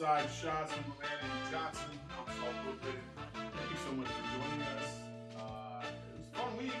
[0.00, 1.92] Outside Shots my man Johnson.
[2.32, 2.96] Saul Brooklyn.
[3.36, 4.88] Thank you so much for joining us.
[5.36, 6.72] Uh, it was a fun week.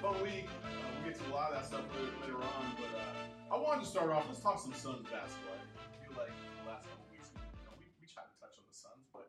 [0.00, 0.48] Fun week.
[0.48, 3.84] Uh, we'll get to a lot of that stuff later, on, but uh, I wanted
[3.84, 4.24] to start off.
[4.24, 5.60] Let's talk some Suns basketball.
[5.60, 8.64] I feel like the last couple weeks, you know, we, we tried to touch on
[8.64, 9.28] the Suns, but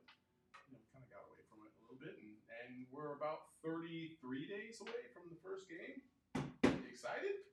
[0.71, 2.31] you know, kind of got away from it a little bit, and,
[2.63, 4.15] and we're about 33
[4.47, 5.99] days away from the first game.
[6.87, 7.43] Excited?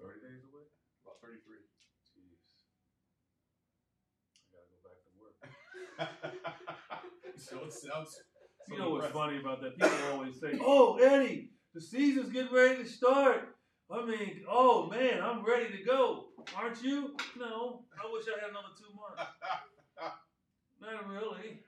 [0.00, 0.64] 30 days away?
[1.04, 1.68] About 33.
[2.08, 2.40] Jeez.
[4.50, 5.36] I gotta go back to work.
[7.48, 8.20] so it sounds.
[8.68, 9.76] You know what's funny about that?
[9.76, 13.56] People always say, "Oh, Eddie, the season's getting ready to start."
[13.90, 16.30] I mean, oh man, I'm ready to go.
[16.54, 17.16] Aren't you?
[17.34, 19.18] No, I wish I had another two months.
[20.80, 21.66] Not really.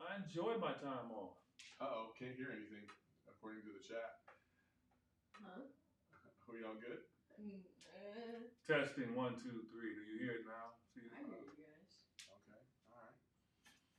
[0.00, 1.36] I enjoy my time off.
[1.76, 2.88] Uh oh, can't hear anything
[3.28, 4.24] according to the chat.
[5.36, 5.60] Huh?
[5.68, 7.04] Are we all good?
[7.36, 7.60] Mm,
[7.92, 9.92] uh, Testing one, two, three.
[9.92, 10.80] Do you hear it now?
[10.96, 11.28] See I it?
[11.28, 11.92] hear you guys.
[12.24, 13.16] Okay, all right.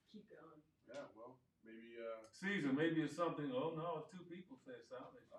[0.09, 0.61] Keep going.
[0.89, 1.39] Yeah, well,
[2.01, 2.07] maybe.
[2.07, 3.45] uh Season, maybe it's something.
[3.53, 5.37] Oh no, it's two people say it sound Uh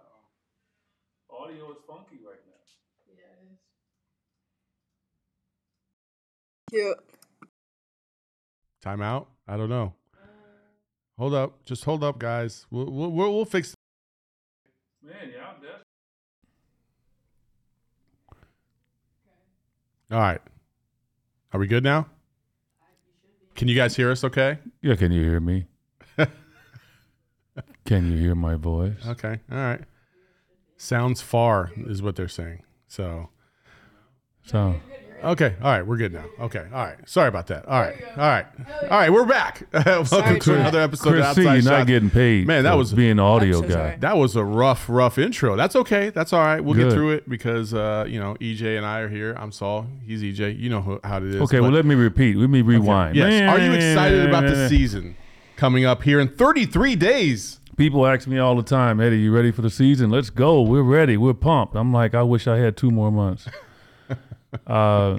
[1.31, 1.45] oh.
[1.45, 2.53] audio is funky right now.
[3.09, 3.59] Yeah, it is.
[8.83, 9.29] Time out?
[9.47, 9.95] I don't know.
[11.19, 12.67] Hold up, just hold up, guys.
[12.71, 13.75] We'll we'll, we'll, we'll fix.
[15.03, 15.83] Man, yeah, that's
[20.11, 20.41] All right.
[21.53, 22.07] Are we good now?
[23.55, 24.25] Can you guys hear us?
[24.25, 24.59] Okay.
[24.81, 25.67] Yeah, can you hear me?
[27.93, 28.95] Can you hear my voice?
[29.07, 29.39] Okay.
[29.51, 29.81] All right.
[30.79, 32.63] Sounds far is what they're saying.
[32.89, 33.29] So.
[34.47, 34.77] So,
[35.23, 35.55] Okay.
[35.63, 35.87] All right.
[35.87, 36.25] We're good now.
[36.41, 36.67] Okay.
[36.73, 36.97] All right.
[37.07, 37.67] Sorry about that.
[37.69, 38.03] All right.
[38.17, 38.47] All right.
[38.85, 39.13] All right.
[39.13, 39.67] We're back.
[39.73, 41.87] Welcome to another episode of Chris C, Outside you're not Shots.
[41.87, 42.47] getting paid.
[42.47, 43.75] Man, that for was- being an audio so guy.
[43.75, 43.97] sorry.
[44.01, 45.55] That was a rough, rough intro.
[45.55, 46.09] That's okay.
[46.11, 46.61] That's all right.
[46.61, 49.37] We'll get through it because uh, you know EJ and I are here.
[49.39, 49.87] I'm Saul.
[50.05, 50.59] He's EJ.
[50.59, 51.37] You know who, how it is.
[51.43, 52.37] Okay, well, but- let me repeat.
[52.37, 53.15] Let me rewind.
[53.15, 53.49] Yes.
[53.51, 55.15] Are you excited about the season
[55.57, 57.61] coming up here in 33 days?
[57.83, 60.09] People ask me all the time, Eddie, you ready for the season?
[60.09, 60.63] Let's go.
[60.63, 61.17] We're ready.
[61.17, 61.75] We're pumped.
[61.75, 63.49] I'm like, I wish I had two more months.
[64.69, 65.19] uh,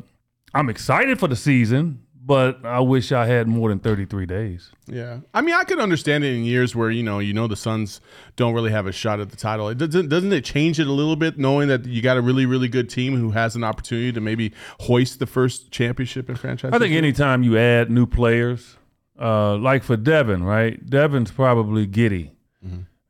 [0.54, 4.72] I'm excited for the season, but I wish I had more than 33 days.
[4.88, 5.20] Yeah.
[5.34, 8.00] I mean, I could understand it in years where, you know, you know the Suns
[8.38, 9.68] don't really have a shot at the title.
[9.68, 12.46] It doesn't doesn't it change it a little bit knowing that you got a really
[12.46, 16.72] really good team who has an opportunity to maybe hoist the first championship in franchise?
[16.72, 18.78] I think anytime you add new players,
[19.20, 20.90] uh, like for Devin, right?
[20.90, 22.33] Devin's probably giddy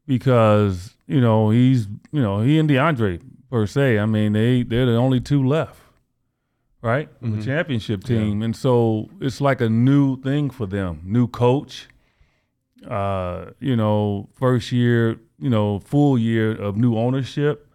[0.05, 3.99] because you know he's you know he and DeAndre per se.
[3.99, 5.79] I mean they they're the only two left,
[6.81, 7.09] right?
[7.21, 11.01] of The championship team, and so it's like a new thing for them.
[11.03, 11.87] New coach,
[12.87, 17.67] uh, you know, first year, you know, full year of new ownership.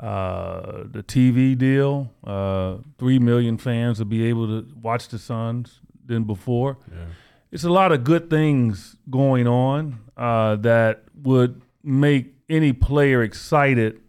[0.00, 5.80] Uh, the TV deal, uh, three million fans will be able to watch the Suns
[6.06, 6.78] than before.
[7.50, 14.00] It's a lot of good things going on uh, that would make any player excited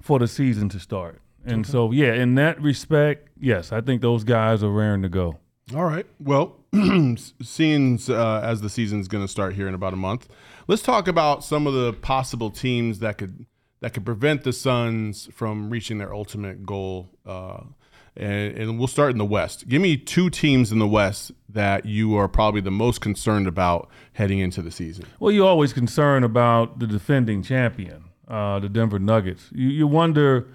[0.00, 1.20] for the season to start.
[1.44, 5.38] And so, yeah, in that respect, yes, I think those guys are raring to go.
[5.74, 6.06] All right.
[6.18, 6.56] Well,
[7.42, 10.28] seeing uh, as the season's going to start here in about a month,
[10.66, 13.46] let's talk about some of the possible teams that could
[13.80, 17.10] that could prevent the Suns from reaching their ultimate goal.
[17.24, 17.60] Uh,
[18.18, 19.68] and, and we'll start in the West.
[19.68, 23.88] Give me two teams in the West that you are probably the most concerned about
[24.12, 25.06] heading into the season.
[25.20, 29.48] Well, you're always concerned about the defending champion, uh, the Denver Nuggets.
[29.52, 30.48] You, you wonder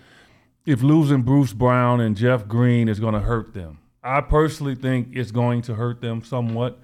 [0.65, 3.79] if losing Bruce Brown and Jeff Green is going to hurt them.
[4.03, 6.79] I personally think it's going to hurt them somewhat.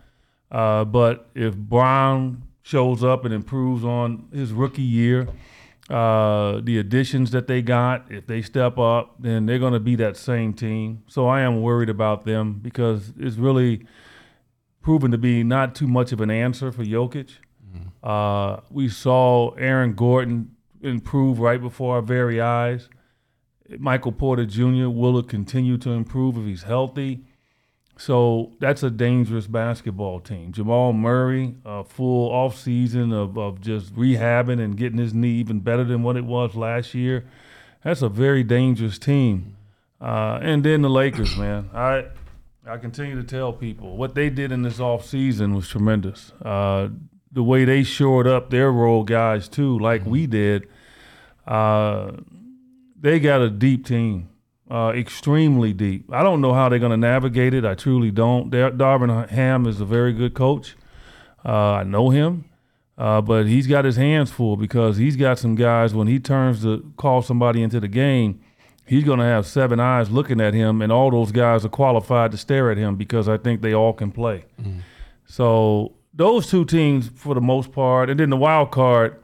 [0.52, 5.28] Uh, but if Braun shows up and improves on his rookie year,
[5.90, 9.96] uh, the additions that they got, if they step up, then they're going to be
[9.96, 11.04] that same team.
[11.08, 13.86] So I am worried about them because it's really
[14.82, 17.32] proven to be not too much of an answer for Jokic.
[18.04, 22.90] Uh, we saw Aaron Gordon improve right before our very eyes.
[23.78, 24.90] Michael Porter Jr.
[24.90, 27.26] will continue to improve if he's healthy.
[28.00, 30.54] So that's a dangerous basketball team.
[30.54, 35.60] Jamal Murray, a full off season of, of just rehabbing and getting his knee even
[35.60, 37.26] better than what it was last year.
[37.84, 39.58] That's a very dangerous team.
[40.00, 41.70] Uh, and then the Lakers, man.
[41.74, 42.06] I
[42.66, 46.32] I continue to tell people what they did in this off season was tremendous.
[46.42, 46.88] Uh,
[47.34, 50.70] the way they shored up their role guys too, like we did.
[51.46, 52.12] Uh,
[52.98, 54.30] they got a deep team,
[54.70, 56.12] uh, extremely deep.
[56.14, 57.66] I don't know how they're going to navigate it.
[57.66, 58.50] I truly don't.
[58.50, 60.76] Dar- Darvin Ham is a very good coach.
[61.46, 62.46] Uh, I know him,
[62.98, 65.94] uh, but he's got his hands full because he's got some guys.
[65.94, 68.42] When he turns to call somebody into the game,
[68.86, 72.32] he's going to have seven eyes looking at him, and all those guys are qualified
[72.32, 74.46] to stare at him because I think they all can play.
[75.26, 79.16] So those two teams, for the most part, and then the wild card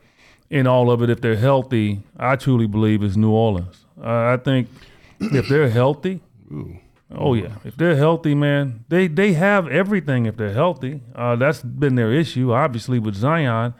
[0.49, 3.85] in all of it, if they're healthy, I truly believe is New Orleans.
[4.01, 4.69] Uh, I think
[5.33, 6.21] if they're healthy,
[7.13, 10.25] oh yeah, if they're healthy, man, they they have everything.
[10.25, 13.73] If they're healthy, uh, that's been their issue, obviously with Zion,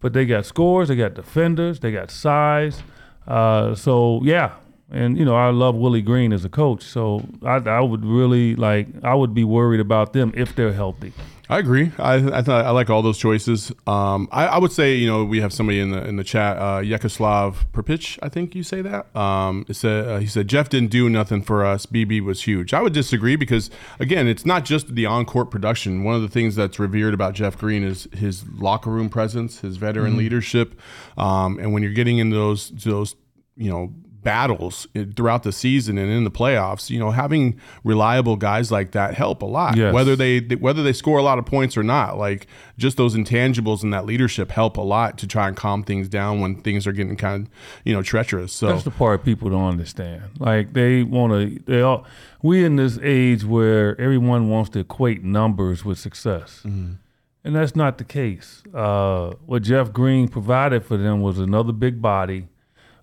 [0.00, 2.82] but they got scores, they got defenders, they got size.
[3.26, 4.54] Uh, so yeah,
[4.90, 8.54] and you know I love Willie Green as a coach, so I, I would really
[8.54, 11.12] like I would be worried about them if they're healthy.
[11.48, 11.92] I agree.
[11.98, 13.70] I I, thought, I like all those choices.
[13.86, 16.56] Um, I, I would say you know we have somebody in the in the chat,
[16.56, 18.18] uh, Yekoslav Perpich.
[18.22, 19.14] I think you say that.
[19.16, 21.86] Um, it said uh, he said Jeff didn't do nothing for us.
[21.86, 22.74] BB was huge.
[22.74, 23.70] I would disagree because
[24.00, 26.02] again, it's not just the on court production.
[26.02, 29.76] One of the things that's revered about Jeff Green is his locker room presence, his
[29.76, 30.78] veteran leadership,
[31.16, 33.14] um, and when you're getting into those those
[33.56, 33.92] you know
[34.26, 39.14] battles throughout the season and in the playoffs, you know, having reliable guys like that
[39.14, 39.76] help a lot.
[39.76, 39.94] Yes.
[39.94, 43.84] Whether they whether they score a lot of points or not, like just those intangibles
[43.84, 46.92] and that leadership help a lot to try and calm things down when things are
[46.92, 47.52] getting kind of
[47.84, 48.52] you know treacherous.
[48.52, 50.24] So That's the part people don't understand.
[50.40, 51.62] Like they want to.
[51.64, 52.04] They all.
[52.42, 56.98] We in this age where everyone wants to equate numbers with success, and
[57.44, 58.64] that's not the case.
[58.74, 62.48] Uh, what Jeff Green provided for them was another big body,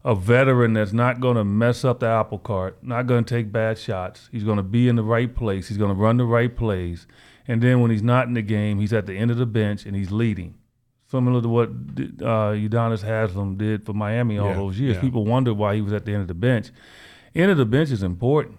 [0.06, 3.52] a veteran that's not going to mess up the apple cart, not going to take
[3.52, 4.28] bad shots.
[4.32, 5.70] He's going to be in the right place.
[5.70, 7.08] He's going to run the right plays,
[7.48, 9.86] and then when he's not in the game, he's at the end of the bench
[9.86, 10.56] and he's leading.
[11.10, 14.96] Similar to what uh, Udonis Haslem did for Miami all Yeah, those years.
[14.96, 15.02] yeah.
[15.02, 16.72] People wonder why he was at the end of the bench.
[17.36, 18.58] End of the bench is important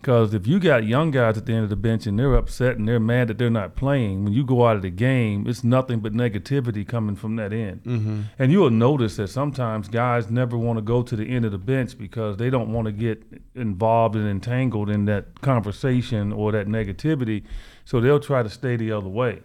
[0.00, 2.78] because if you got young guys at the end of the bench and they're upset
[2.78, 5.62] and they're mad that they're not playing, when you go out of the game, it's
[5.62, 7.84] nothing but negativity coming from that end.
[7.84, 8.22] Mm-hmm.
[8.38, 11.52] And you will notice that sometimes guys never want to go to the end of
[11.52, 13.22] the bench because they don't want to get
[13.54, 17.44] involved and entangled in that conversation or that negativity.
[17.84, 19.42] So they'll try to stay the other way.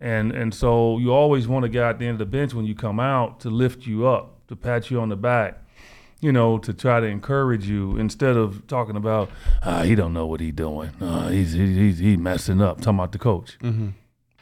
[0.00, 2.66] And and so you always want a guy at the end of the bench when
[2.66, 5.64] you come out to lift you up, to pat you on the back,
[6.20, 9.30] you know, to try to encourage you instead of talking about
[9.62, 10.90] ah, he don't know what he doing.
[11.00, 12.78] Uh, he's he, he's he messing up.
[12.80, 13.58] Talking about the coach.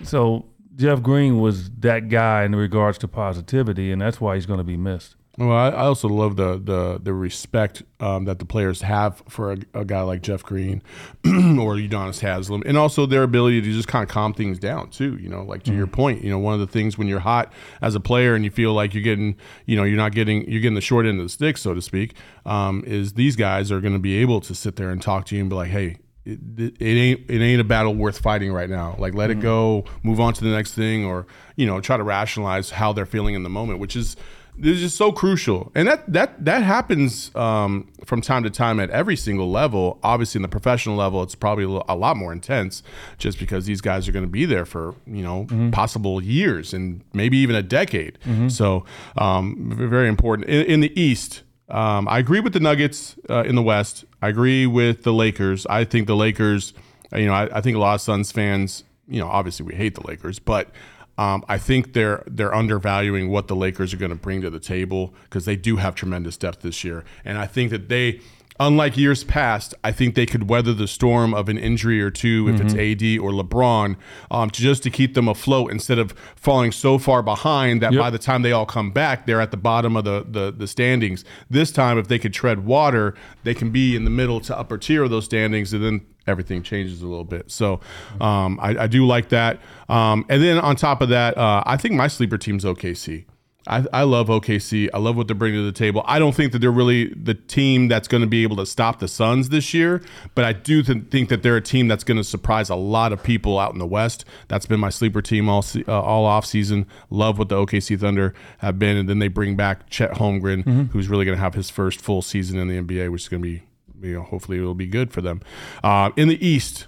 [0.05, 4.59] So Jeff Green was that guy in regards to positivity, and that's why he's going
[4.59, 5.17] to be missed.
[5.39, 9.53] Well, I, I also love the the the respect um, that the players have for
[9.53, 10.83] a, a guy like Jeff Green
[11.27, 15.19] or Udonis Haslem, and also their ability to just kind of calm things down too.
[15.19, 17.53] You know, like to your point, you know, one of the things when you're hot
[17.83, 20.63] as a player and you feel like you're getting, you know, you're not getting you're
[20.63, 22.15] getting the short end of the stick, so to speak,
[22.47, 25.35] um, is these guys are going to be able to sit there and talk to
[25.35, 25.99] you and be like, hey.
[26.29, 28.97] It, it it ain't it ain't a battle worth fighting right now.
[28.99, 31.25] Like let it go, move on to the next thing, or
[31.55, 34.17] you know try to rationalize how they're feeling in the moment, which is
[34.59, 35.71] this is just so crucial.
[35.75, 39.99] And that that that happens um, from time to time at every single level.
[40.03, 42.83] Obviously in the professional level it's probably a lot more intense
[43.19, 47.03] just because these guys are going to be there for you know possible years and
[47.13, 48.19] maybe even a decade.
[48.49, 48.85] So
[49.19, 50.49] um, very important.
[50.49, 54.05] In, in the east um, i agree with the nuggets uh, in the west.
[54.23, 55.67] I agree with the lakers.
[55.67, 56.73] I think the lakers
[57.13, 59.75] uh, you know I, I think a lot of suns fans you know obviously we
[59.75, 60.71] hate the lakers but
[61.19, 64.61] um, I think they're they're undervaluing what the Lakers are going to bring to the
[64.61, 68.21] table because they do have tremendous depth this year, and I think that they,
[68.61, 72.49] unlike years past, I think they could weather the storm of an injury or two
[72.49, 73.97] if it's AD or LeBron,
[74.31, 78.01] um, to just to keep them afloat instead of falling so far behind that Yep.
[78.01, 80.67] by the time they all come back, they're at the bottom of the, the the
[80.67, 81.25] standings.
[81.51, 84.79] This time, if they could tread water, they can be in the middle to upper
[84.79, 87.51] tier of those standings, and then everything changes a little bit.
[87.51, 87.81] So
[88.21, 89.61] um, I, I do like that.
[89.89, 93.25] Um, and then on top of that, uh, I think my sleeper team's OKC.
[93.67, 94.89] I, I love OKC.
[94.95, 96.03] I love what they're bringing to the table.
[96.07, 98.99] I don't think that they're really the team that's going to be able to stop
[99.01, 100.03] the Suns this year,
[100.35, 103.13] but I do th- think that they're a team that's going to surprise a lot
[103.13, 104.25] of people out in the West.
[104.49, 106.87] That's been my sleeper team all se- uh, all off season.
[107.11, 111.09] Love what the OKC Thunder have been, and then they bring back Chet Holmgren, who's
[111.09, 113.49] really going to have his first full season in the NBA, which is going to
[113.49, 113.63] be
[114.07, 115.41] you know hopefully it will be good for them.
[115.83, 116.87] Uh, in the East,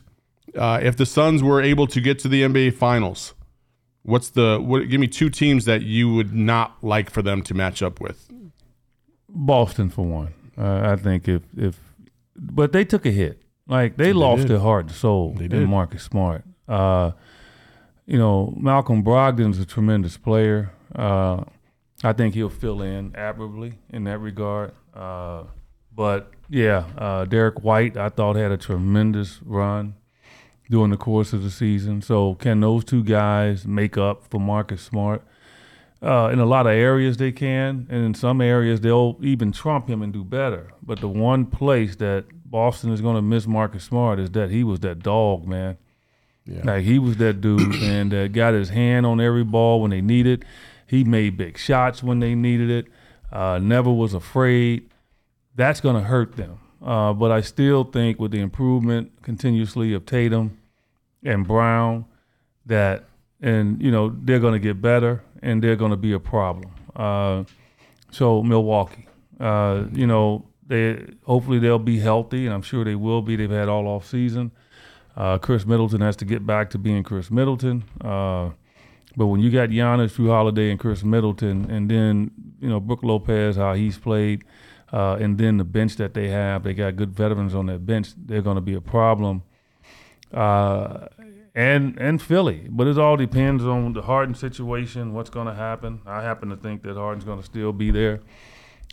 [0.56, 3.34] uh, if the Suns were able to get to the NBA Finals.
[4.02, 4.88] What's the what?
[4.88, 8.30] Give me two teams that you would not like for them to match up with.
[9.28, 10.34] Boston for one.
[10.56, 11.78] Uh, I think if if,
[12.36, 13.42] but they took a hit.
[13.68, 14.48] Like they, lost did.
[14.48, 15.68] their heart and soul They did.
[15.68, 16.42] Marcus Smart.
[16.66, 17.12] Uh,
[18.06, 20.72] you know, Malcolm Brogdon's a tremendous player.
[20.94, 21.44] Uh,
[22.02, 24.72] I think he'll fill in admirably in that regard.
[24.94, 25.44] Uh,
[25.94, 29.94] but yeah, uh, Derrick White, I thought had a tremendous run
[30.70, 32.02] during the course of the season.
[32.02, 35.22] So can those two guys make up for Marcus Smart?
[36.00, 39.88] Uh, in a lot of areas they can, and in some areas they'll even trump
[39.88, 40.70] him and do better.
[40.80, 44.62] But the one place that Boston is going to miss Marcus Smart is that he
[44.62, 45.76] was that dog, man.
[46.46, 46.60] Yeah.
[46.62, 50.00] Like he was that dude, and that got his hand on every ball when they
[50.00, 50.42] needed.
[50.42, 50.48] It.
[50.86, 52.86] He made big shots when they needed it.
[53.32, 54.88] Uh, never was afraid.
[55.56, 56.60] That's going to hurt them.
[56.80, 60.57] Uh, but I still think with the improvement continuously of Tatum
[61.24, 62.04] and Brown,
[62.66, 63.04] that
[63.40, 66.70] and you know they're going to get better and they're going to be a problem.
[66.94, 67.44] Uh,
[68.10, 69.06] so Milwaukee,
[69.40, 73.36] uh, you know they hopefully they'll be healthy, and I'm sure they will be.
[73.36, 74.52] They've had all off season.
[75.16, 77.84] Uh, Khris Middleton has to get back to being Khris Middleton.
[78.00, 78.50] Uh,
[79.16, 83.02] but when you got Giannis, Jrue Holiday, and Khris Middleton, and then you know Brook
[83.02, 84.44] Lopez, how he's played,
[84.92, 88.10] uh, and then the bench that they have, they got good veterans on that bench.
[88.16, 89.42] They're going to be a problem.
[90.32, 91.06] Uh,
[91.54, 96.00] and and Philly, but it all depends on the Harden situation, what's going to happen.
[96.06, 98.20] I happen to think that Harden's going to still be there,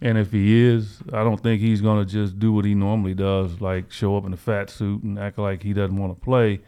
[0.02, 3.14] and if he is, I don't think he's going to just do what he normally
[3.14, 6.20] does, like show up in a fat suit and act like he doesn't want to
[6.20, 6.62] play,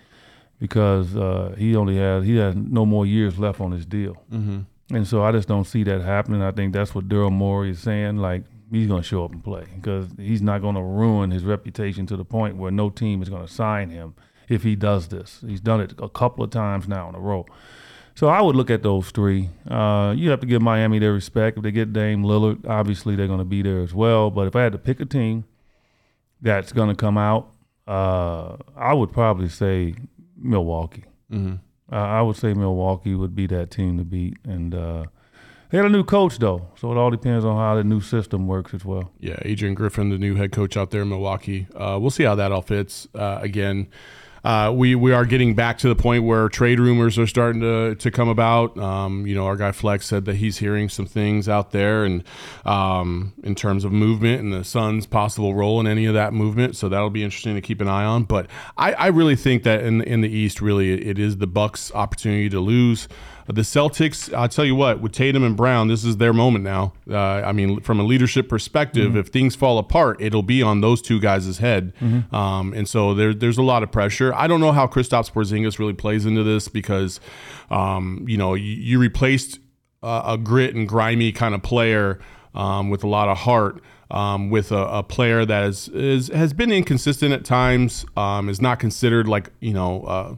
[0.60, 4.60] because uh, he only has he has no more years left on his deal, mm-hmm.
[4.96, 6.44] and so I just don't see that happening.
[6.44, 8.44] I think that's what Daryl Morey is saying, like.
[8.70, 12.06] He's going to show up and play because he's not going to ruin his reputation
[12.08, 14.14] to the point where no team is going to sign him
[14.50, 15.44] if he does this.
[15.46, 17.46] He's done it a couple of times now in a row.
[18.16, 19.50] So I would look at those three.
[19.70, 21.58] Uh, you have to give Miami their respect.
[21.58, 24.32] If they get Dame Lillard, obviously they're going to be there as well.
[24.32, 25.46] But if I had to pick a team
[26.42, 27.54] that's going to come out,
[27.88, 29.94] uh, I would probably say
[30.36, 31.06] Milwaukee.
[31.32, 31.56] Mm-hmm.
[31.92, 34.38] Uh, I would say Milwaukee would be that team to beat.
[34.44, 35.06] And uh,
[35.70, 36.70] they had a new coach, though.
[36.76, 39.12] So it all depends on how the new system works as well.
[39.20, 41.68] Yeah, Adrian Griffin, the new head coach out there in Milwaukee.
[41.76, 43.08] Uh, we'll see how that all fits.
[43.14, 43.90] Uh, again,
[44.48, 47.96] uh, we we are getting back to the point where trade rumors are starting to
[47.96, 48.78] to come about.
[48.78, 52.24] Um, you know, our guy Flex said that he's hearing some things out there, and
[52.64, 56.78] um, in terms of movement and the Suns' possible role in any of that movement.
[56.78, 58.24] So that'll be interesting to keep an eye on.
[58.24, 61.92] But I, I really think that in in the East, really, it is the Bucks'
[61.94, 63.10] opportunity to lose.
[63.48, 66.92] The Celtics, I'll tell you what, with Tatum and Brown, this is their moment now.
[67.10, 71.02] Uh, I mean, from a leadership perspective, if things fall apart, it'll be on those
[71.02, 71.94] two guys' head.
[72.34, 74.34] Um, and so there, there's a lot of pressure.
[74.34, 77.22] I don't know how Kristaps Porzingis really plays into this because,
[77.72, 79.60] um, you know, you, you replaced
[80.04, 82.20] uh, a grit and grimy kind of player
[82.54, 83.82] um, with a lot of heart.
[84.10, 88.62] Um, with a, a player that is, is has been inconsistent at times, um, is
[88.62, 90.36] not considered like you know uh,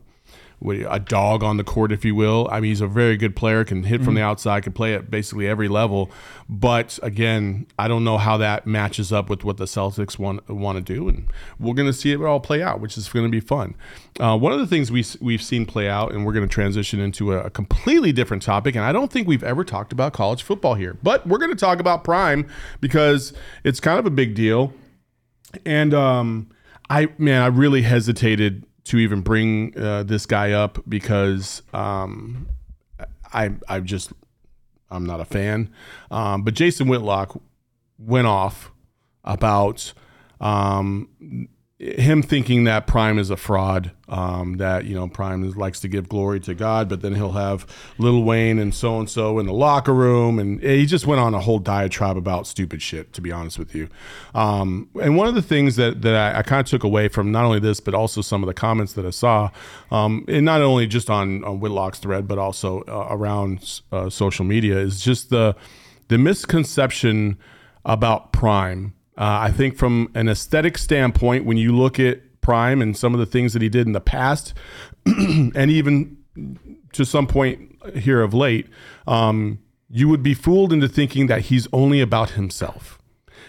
[0.62, 2.48] a dog on the court, if you will.
[2.52, 5.10] I mean, he's a very good player, can hit from the outside, can play at
[5.10, 6.12] basically every level.
[6.50, 10.86] But again, I don't know how that matches up with what the Celtics want want
[10.86, 13.32] to do, and we're going to see it all play out, which is going to
[13.32, 13.76] be fun.
[14.20, 17.00] Uh, one of the things we we've seen play out, and we're going to transition
[17.00, 20.44] into a, a completely different topic, and I don't think we've ever talked about college
[20.44, 22.50] football here, but we're going to talk about Prime
[22.82, 23.32] because
[23.64, 24.74] it's kind of a big deal.
[25.66, 26.50] And um,
[26.90, 32.50] I man, I really hesitated to even bring uh, this guy up because um,
[33.32, 34.12] I I just
[34.90, 35.72] I'm not a fan.
[36.10, 37.40] Um, but Jason Whitlock
[38.00, 38.72] went off
[39.24, 39.94] about
[40.42, 41.08] um,
[41.80, 43.92] him thinking that Prime is a fraud.
[44.10, 47.66] Um, that you know Prime likes to give glory to God, but then he'll have
[47.98, 51.34] Lil Wayne and so and so in the locker room, and he just went on
[51.34, 53.14] a whole diatribe about stupid shit.
[53.14, 53.88] To be honest with you,
[54.36, 57.32] um, and one of the things that that I, I kind of took away from
[57.32, 59.50] not only this, but also some of the comments that I saw,
[59.90, 64.44] um, and not only just on, on Whitlock's thread, but also uh, around uh, social
[64.44, 65.56] media, is just the
[66.10, 67.38] the misconception
[67.86, 68.94] about Prime.
[69.20, 73.20] Uh, I think from an aesthetic standpoint, when you look at Prime and some of
[73.20, 74.54] the things that he did in the past,
[75.06, 76.18] and even
[76.94, 78.68] to some point here of late,
[79.08, 79.60] um,
[79.90, 82.98] you would be fooled into thinking that he's only about himself.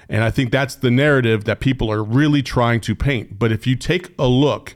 [0.08, 3.38] And I think that's the narrative that people are really trying to paint.
[3.38, 4.74] But if you take a look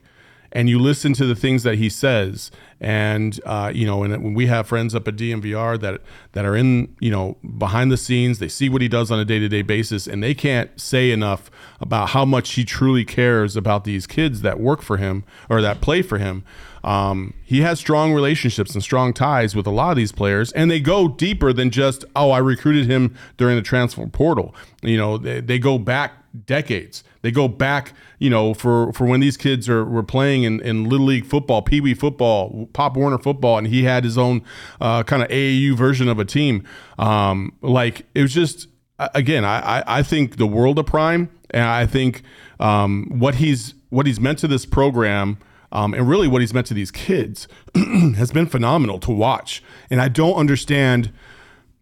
[0.52, 4.34] and you listen to the things that he says, and uh, you know, and when
[4.34, 6.00] we have friends up at DMVR that
[6.32, 9.24] that are in, you know, behind the scenes, they see what he does on a
[9.24, 11.50] day to day basis, and they can't say enough
[11.80, 15.80] about how much he truly cares about these kids that work for him or that
[15.80, 16.44] play for him.
[16.84, 20.70] Um, he has strong relationships and strong ties with a lot of these players, and
[20.70, 24.54] they go deeper than just, oh, I recruited him during the transfer portal.
[24.82, 26.12] You know, they, they go back
[26.44, 27.02] decades.
[27.22, 30.84] They go back, you know, for, for when these kids are were playing in, in
[30.84, 34.42] little league football, pee wee football, Pop Warner football, and he had his own
[34.80, 36.64] uh, kind of AAU version of a team.
[36.98, 41.86] Um, like it was just again, I, I, think the world of Prime, and I
[41.86, 42.22] think
[42.60, 45.38] um, what he's what he's meant to this program.
[45.72, 49.62] Um, and really, what he's meant to these kids has been phenomenal to watch.
[49.90, 51.12] And I don't understand.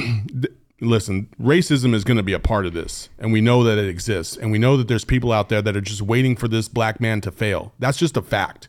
[0.80, 3.88] listen, racism is going to be a part of this, and we know that it
[3.88, 6.68] exists, and we know that there's people out there that are just waiting for this
[6.68, 7.72] black man to fail.
[7.78, 8.68] That's just a fact,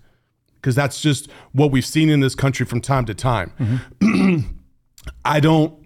[0.62, 3.51] because that's just what we've seen in this country from time to time.
[4.00, 4.58] Mm-hmm.
[5.25, 5.77] I don't.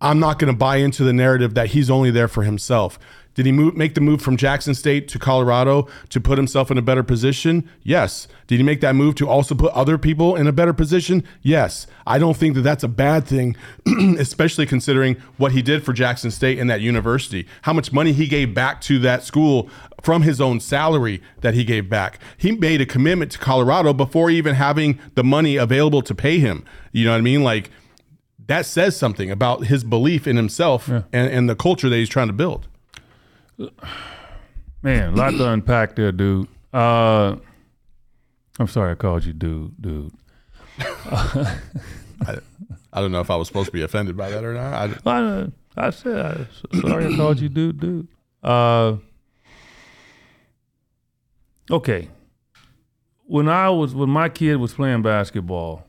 [0.00, 2.98] I'm not going to buy into the narrative that he's only there for himself.
[3.34, 6.78] Did he move, make the move from Jackson State to Colorado to put himself in
[6.78, 7.68] a better position?
[7.82, 8.28] Yes.
[8.46, 11.24] Did he make that move to also put other people in a better position?
[11.40, 11.86] Yes.
[12.06, 13.56] I don't think that that's a bad thing,
[14.18, 18.26] especially considering what he did for Jackson State and that university, how much money he
[18.26, 19.70] gave back to that school
[20.02, 22.18] from his own salary that he gave back.
[22.36, 26.64] He made a commitment to Colorado before even having the money available to pay him.
[26.90, 27.42] You know what I mean?
[27.42, 27.70] Like,
[28.48, 32.26] that says something about his belief in himself and, and the culture that he's trying
[32.26, 32.68] to build.
[34.82, 36.48] Man, a lot to unpack there, dude.
[36.72, 37.36] Uh,
[38.58, 40.12] I'm sorry I called you dude, dude.
[40.78, 41.58] I,
[42.92, 44.74] I don't know if I was supposed to be offended by that or not.
[45.06, 48.08] I, I, I said, I, sorry I called you dude, dude.
[48.42, 48.96] Uh,
[51.70, 52.08] okay.
[53.24, 55.86] When I was, when my kid was playing basketball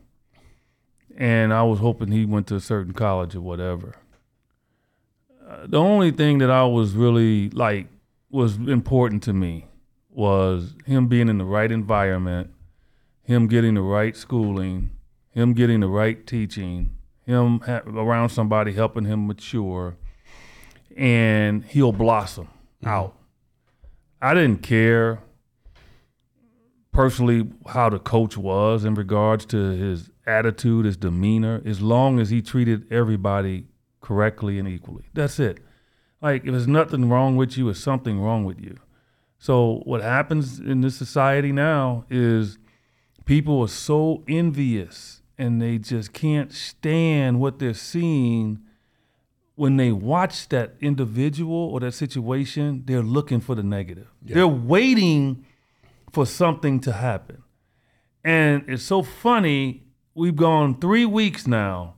[1.16, 3.94] and I was hoping he went to a certain college or whatever,
[5.66, 7.88] the only thing that I was really like
[8.30, 9.66] was important to me
[10.10, 12.50] was him being in the right environment,
[13.22, 14.90] him getting the right schooling,
[15.30, 19.96] him getting the right teaching, him ha- around somebody helping him mature,
[20.96, 22.88] and he'll blossom mm-hmm.
[22.88, 23.16] out.
[24.22, 25.20] I didn't care
[26.92, 32.30] personally how the coach was in regards to his attitude, his demeanor, as long as
[32.30, 33.66] he treated everybody
[34.04, 35.04] correctly and equally.
[35.14, 35.58] That's it.
[36.20, 38.76] Like if there's nothing wrong with you, it's something wrong with you.
[39.38, 42.58] So what happens in this society now is
[43.24, 48.60] people are so envious and they just can't stand what they're seeing
[49.56, 54.08] when they watch that individual or that situation, they're looking for the negative.
[54.20, 55.46] They're waiting
[56.12, 57.42] for something to happen.
[58.24, 61.94] And it's so funny, we've gone three weeks now,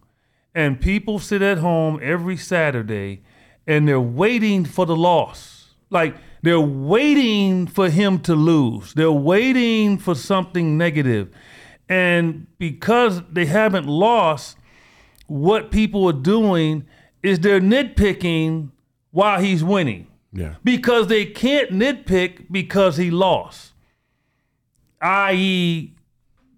[0.56, 3.22] and people sit at home every Saturday
[3.66, 5.74] and they're waiting for the loss.
[5.90, 8.94] Like they're waiting for him to lose.
[8.94, 11.28] They're waiting for something negative.
[11.90, 14.56] And because they haven't lost,
[15.26, 16.86] what people are doing
[17.22, 18.70] is they're nitpicking
[19.10, 20.54] while he's winning yeah.
[20.64, 23.74] because they can't nitpick because he lost.
[25.02, 25.92] I.e.,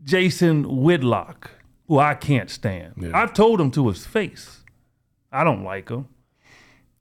[0.05, 1.51] Jason Whitlock,
[1.89, 2.95] who I can't stand.
[2.99, 3.11] Yeah.
[3.15, 4.61] I've told him to his face,
[5.33, 6.07] I don't like him.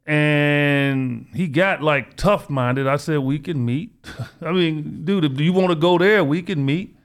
[0.06, 2.88] And he got like tough minded.
[2.88, 3.94] I said, we can meet.
[4.42, 6.24] I mean, dude, do you want to go there?
[6.24, 6.98] We can meet.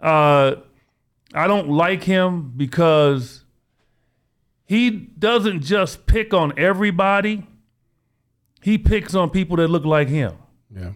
[0.00, 0.56] Uh,
[1.32, 3.44] I don't like him because
[4.64, 7.46] he doesn't just pick on everybody,
[8.60, 10.34] he picks on people that look like him.
[10.74, 10.92] Yeah.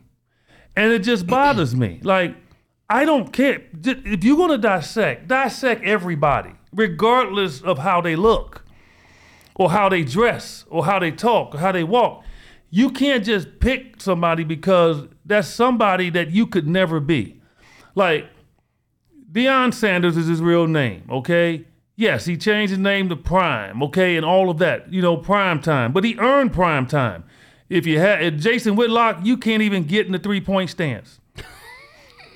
[0.74, 2.00] And it just bothers me.
[2.02, 2.36] Like,
[2.92, 3.62] I don't care.
[3.82, 8.66] If you're going to dissect, dissect everybody, regardless of how they look,
[9.54, 12.22] or how they dress, or how they talk, or how they walk.
[12.68, 17.40] You can't just pick somebody because that's somebody that you could never be.
[17.94, 18.28] Like,
[19.30, 21.64] Deion Sanders is his real name, okay?
[21.96, 25.62] Yes, he changed his name to Prime, okay, and all of that, you know, prime
[25.62, 25.94] time.
[25.94, 27.24] But he earned prime time.
[27.70, 31.20] If you had Jason Whitlock, you can't even get in the three point stance.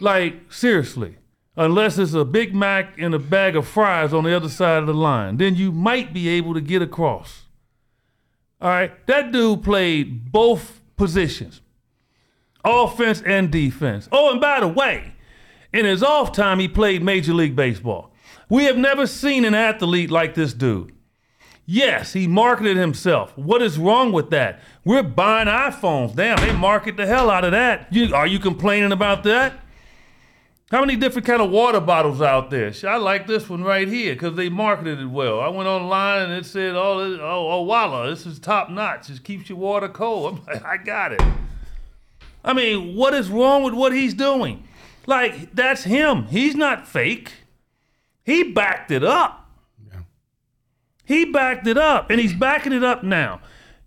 [0.00, 1.16] Like, seriously.
[1.56, 4.86] Unless it's a Big Mac and a bag of fries on the other side of
[4.86, 7.44] the line, then you might be able to get across.
[8.60, 11.62] All right, that dude played both positions,
[12.64, 14.08] offense and defense.
[14.12, 15.14] Oh, and by the way,
[15.72, 18.12] in his off time, he played Major League Baseball.
[18.48, 20.92] We have never seen an athlete like this dude.
[21.66, 23.36] Yes, he marketed himself.
[23.36, 24.60] What is wrong with that?
[24.84, 26.14] We're buying iPhones.
[26.14, 27.92] Damn, they market the hell out of that.
[27.92, 29.54] You, are you complaining about that?
[30.70, 32.72] How many different kind of water bottles out there?
[32.88, 35.40] I like this one right here because they marketed it well.
[35.40, 39.08] I went online and it said, "Oh, this- oh, oh, Walla, this is top notch.
[39.08, 41.22] It keeps your water cold." I'm like, I got it.
[42.44, 44.64] I mean, what is wrong with what he's doing?
[45.06, 46.24] Like, that's him.
[46.26, 47.32] He's not fake.
[48.24, 49.48] He backed it up.
[51.04, 53.40] He backed it up, and he's backing it up now.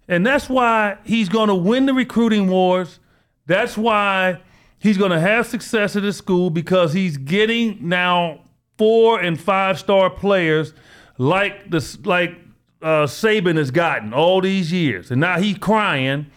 [0.08, 3.00] And that's why he's going to win the recruiting wars.
[3.46, 4.40] That's why
[4.80, 8.42] he's going to have success at his school because he's getting now
[8.78, 10.74] four and five star players
[11.18, 12.38] like this, like
[12.82, 16.28] uh, Saban has gotten all these years, and now he's crying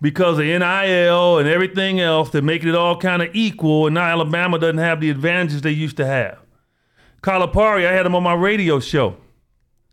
[0.00, 2.30] because of NIL and everything else.
[2.30, 5.70] They're making it all kind of equal, and now Alabama doesn't have the advantages they
[5.70, 6.38] used to have.
[7.22, 9.16] Calipari, I had him on my radio show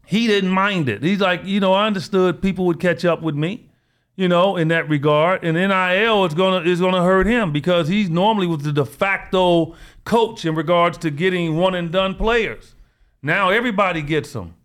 [0.06, 1.04] he didn't mind it.
[1.04, 3.70] He's like, you know, I understood people would catch up with me,
[4.16, 5.44] you know, in that regard.
[5.44, 9.76] And NIL is gonna is gonna hurt him because he's normally was the de facto
[10.06, 12.76] coach in regards to getting one and done players.
[13.22, 14.56] Now everybody gets them.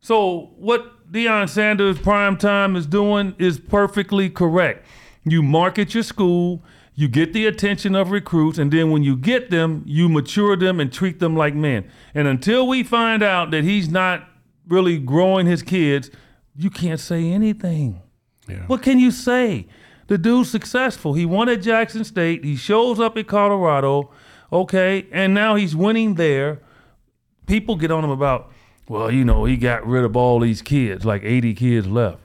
[0.00, 4.86] So what Deion Sanders prime time is doing is perfectly correct.
[5.24, 6.62] You market your school,
[6.94, 10.80] you get the attention of recruits, and then when you get them, you mature them
[10.80, 11.90] and treat them like men.
[12.14, 14.28] And until we find out that he's not
[14.68, 16.10] really growing his kids,
[16.54, 18.00] you can't say anything.
[18.48, 18.66] Yeah.
[18.66, 19.66] What can you say?
[20.06, 21.14] The dude's successful.
[21.14, 22.44] He won at Jackson State.
[22.44, 24.10] He shows up at Colorado,
[24.52, 26.60] okay, and now he's winning there.
[27.46, 28.50] People get on him about,
[28.88, 32.18] well, you know, he got rid of all these kids, like 80 kids left.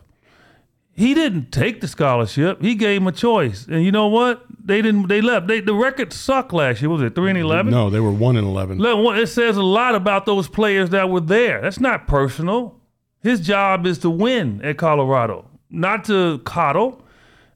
[0.94, 2.62] He didn't take the scholarship.
[2.62, 4.44] He gave them a choice, and you know what?
[4.62, 5.08] They didn't.
[5.08, 5.48] They left.
[5.48, 6.90] They, the record sucked last year.
[6.90, 7.72] Was it three and eleven?
[7.72, 8.82] No, they were one and eleven.
[8.84, 11.62] It says a lot about those players that were there.
[11.62, 12.82] That's not personal.
[13.22, 17.06] His job is to win at Colorado, not to coddle.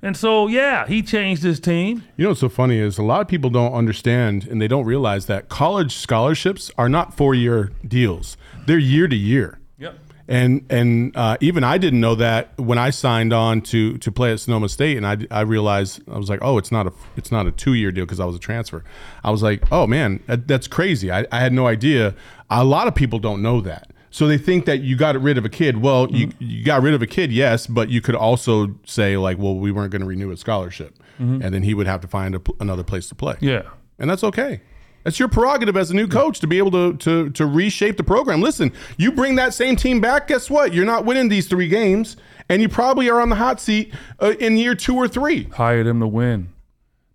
[0.02, 2.04] And so, yeah, he changed his team.
[2.18, 4.86] You know what's so funny is a lot of people don't understand and they don't
[4.86, 8.36] realize that college scholarships are not four year deals.
[8.66, 9.60] They're year to year.
[9.78, 9.98] Yep.
[10.28, 14.32] And and uh, even I didn't know that when I signed on to to play
[14.32, 17.32] at Sonoma State, and I, I realized I was like, oh, it's not a it's
[17.32, 18.86] not a two year deal because I was a transfer.
[19.24, 21.12] I was like, oh man, that, that's crazy.
[21.12, 22.16] I, I had no idea.
[22.50, 25.44] A lot of people don't know that, so they think that you got rid of
[25.46, 25.82] a kid.
[25.82, 29.38] Well, you you got rid of a kid, yes, but you could also say like,
[29.40, 32.36] well, we weren't going to renew his scholarship, and then he would have to find
[32.36, 33.64] a, another place to play Yeah.
[33.98, 34.62] and that's okay.
[35.04, 38.04] That's your prerogative as a new coach to be able to to to reshape the
[38.04, 38.40] program.
[38.42, 40.28] Listen, you bring that same team back.
[40.28, 40.74] Guess what?
[40.74, 42.16] You're not winning these three games,
[42.50, 45.44] and you probably are on the hot seat uh, in year two or three.
[45.56, 46.54] Hired him to win.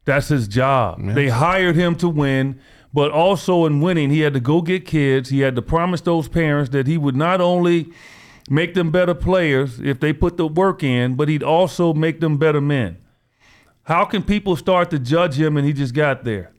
[0.05, 1.01] That's his job.
[1.15, 2.61] They hired him to win,
[2.93, 5.29] but also in winning, he had to go get kids.
[5.29, 7.93] He had to promise those parents that he would not only
[8.51, 12.39] make them better players if they put the work in, but he'd also make them
[12.39, 12.99] better men.
[13.83, 16.53] How can people start to judge him and he just got there?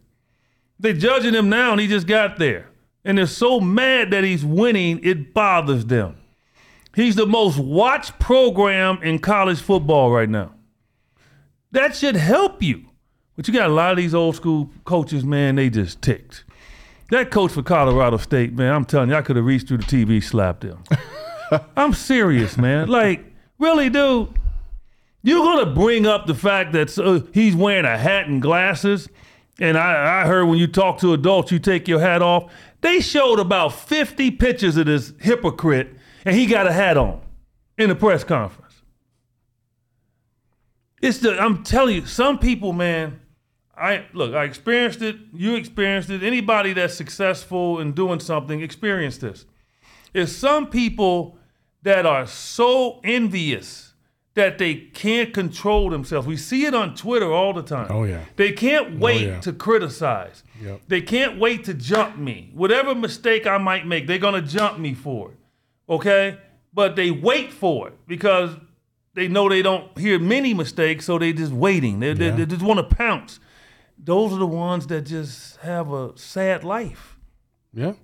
[0.79, 2.69] They're judging him now and he just got there.
[3.03, 6.17] And they're so mad that he's winning, it bothers them.
[6.95, 10.53] He's the most watched program in college football right now.
[11.71, 12.88] That should help you.
[13.39, 16.43] But you got a lot of these old school coaches, man, they just ticked.
[17.09, 19.83] That coach for Colorado State, man, I'm telling you, I could have reached through the
[19.85, 20.83] TV, slapped him.
[21.77, 22.89] I'm serious, man.
[22.89, 23.23] Like,
[23.57, 24.37] really, dude,
[25.23, 29.07] you're gonna bring up the fact that uh, he's wearing a hat and glasses,
[29.57, 32.51] and I, I heard when you talk to adults, you take your hat off.
[32.81, 37.21] They showed about 50 pictures of this hypocrite, and he got a hat on
[37.77, 38.81] in the press conference.
[41.01, 43.21] It's the I'm telling you, some people, man.
[43.79, 45.15] I look, I experienced it.
[45.33, 46.23] You experienced it.
[46.23, 49.45] Anybody that's successful in doing something experienced this.
[50.13, 51.37] It's some people
[51.83, 53.93] that are so envious
[54.35, 56.27] that they can't control themselves.
[56.27, 57.87] We see it on Twitter all the time.
[57.89, 58.25] Oh, yeah.
[58.35, 59.39] They can't oh, wait yeah.
[59.41, 60.43] to criticize.
[60.61, 60.81] Yep.
[60.87, 62.51] They can't wait to jump me.
[62.53, 65.37] Whatever mistake I might make, they're gonna jump me for it.
[65.89, 66.37] Okay?
[66.73, 68.55] But they wait for it because
[69.13, 71.99] they know they don't hear many mistakes, so they're just waiting.
[71.99, 72.35] They, they, Yeah.
[72.35, 73.39] they just want to pounce.
[74.01, 77.17] Those are the ones that just have a sad life.
[77.73, 77.95] Yeah, a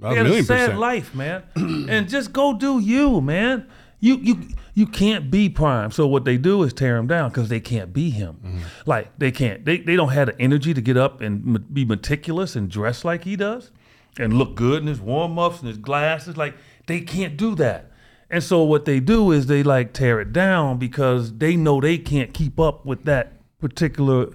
[0.00, 0.78] They had a million sad percent.
[0.78, 1.42] life, man.
[1.88, 3.66] and just go do you, man.
[4.00, 4.36] You you
[4.74, 5.90] you can't be prime.
[5.90, 8.38] So what they do is tear him down because they can't be him.
[8.44, 8.58] Mm-hmm.
[8.86, 9.64] Like they can't.
[9.64, 13.04] They they don't have the energy to get up and m- be meticulous and dress
[13.04, 13.70] like he does,
[14.18, 16.36] and look good in his warm ups and his glasses.
[16.36, 16.54] Like
[16.86, 17.90] they can't do that.
[18.30, 21.98] And so what they do is they like tear it down because they know they
[21.98, 24.28] can't keep up with that particular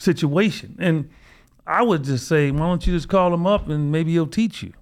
[0.00, 0.76] situation.
[0.78, 1.10] And
[1.66, 4.62] I would just say, why don't you just call him up and maybe he'll teach
[4.62, 4.72] you.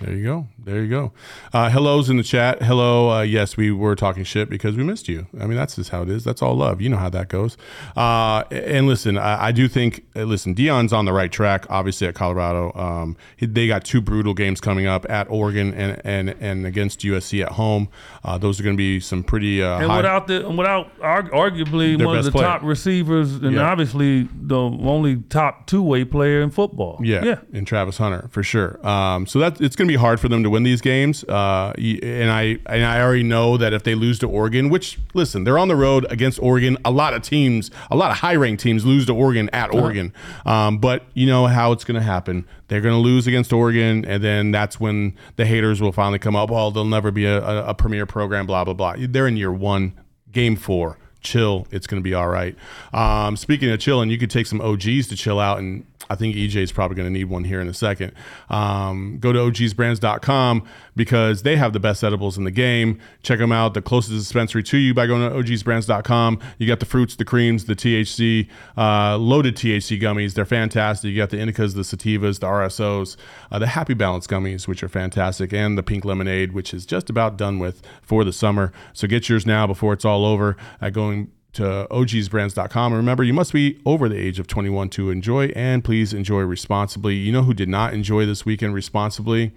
[0.00, 0.46] There you go.
[0.64, 1.12] There you go.
[1.52, 2.62] Uh, hellos in the chat.
[2.62, 3.10] Hello.
[3.10, 5.26] Uh, yes, we were talking shit because we missed you.
[5.38, 6.24] I mean, that's just how it is.
[6.24, 6.80] That's all love.
[6.80, 7.58] You know how that goes.
[7.94, 12.06] Uh, and listen, I, I do think, uh, listen, Deion's on the right track, obviously,
[12.06, 12.72] at Colorado.
[12.74, 17.42] Um, they got two brutal games coming up at Oregon and, and, and against USC
[17.44, 17.88] at home.
[18.24, 22.02] Uh, those are going to be some pretty uh, And without the, without arg- arguably
[22.02, 22.46] one of the player.
[22.46, 23.70] top receivers, and Yeah.
[23.70, 26.98] obviously the only top two way player in football.
[27.02, 27.40] Yeah, yeah.
[27.52, 28.84] in Travis Hunter for sure.
[28.86, 31.24] Um, so that it's going to be hard for them to win these games.
[31.24, 35.44] Uh, and I and I already know that if they lose to Oregon, which listen,
[35.44, 36.76] they're on the road against Oregon.
[36.84, 40.12] A lot of teams, a lot of high ranked teams lose to Oregon at Oregon.
[40.46, 42.46] Um, but you know how it's going to happen.
[42.68, 46.36] They're going to lose against Oregon, and then that's when the haters will finally come
[46.36, 46.50] up.
[46.50, 48.46] Well, they'll never be a, a, a premier program.
[48.46, 48.94] Blah blah blah.
[48.98, 49.98] They're in year one,
[50.30, 51.66] game four chill.
[51.70, 52.56] It's going to be all right.
[52.92, 56.36] Um, speaking of chilling, you could take some OGeez to chill out, and I think
[56.36, 58.12] EJ is probably going to need one here in a second.
[58.48, 62.98] Um, go to ogeezbrands.com because they have the best edibles in the game.
[63.22, 63.74] Check them out.
[63.74, 66.40] The closest dispensary to you by going to ogeezbrands.com.
[66.58, 70.34] You got the fruits, the creams, the THC, uh, loaded THC gummies.
[70.34, 71.10] They're fantastic.
[71.10, 73.16] You got the indicas, the sativas, the RSOs,
[73.50, 77.10] uh, the Happy Balance gummies, which are fantastic, and the pink lemonade, which is just
[77.10, 78.72] about done with for the summer.
[78.92, 81.17] So get yours now before it's all over at going
[81.54, 82.92] to ogeezbrands.com.
[82.92, 86.40] And remember, you must be over the age of 21 to enjoy, and please enjoy
[86.40, 87.14] responsibly.
[87.14, 89.52] You know who did not enjoy this weekend responsibly?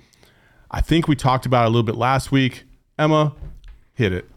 [0.70, 2.64] I think we talked about it a little bit last week.
[2.98, 3.34] Emma,
[3.94, 4.30] hit it.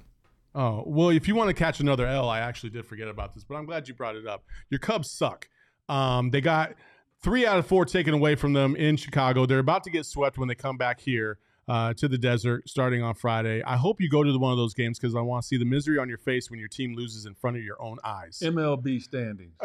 [0.54, 3.44] Oh, well, if you want to catch another L, I actually did forget about this,
[3.44, 4.44] but I'm glad you brought it up.
[4.70, 5.48] Your Cubs suck.
[5.88, 6.74] Um, they got
[7.22, 9.46] three out of four taken away from them in Chicago.
[9.46, 11.38] They're about to get swept when they come back here
[11.68, 13.62] uh, to the desert starting on Friday.
[13.62, 15.56] I hope you go to the, one of those games because I want to see
[15.56, 18.40] the misery on your face when your team loses in front of your own eyes.
[18.42, 19.54] MLB standings.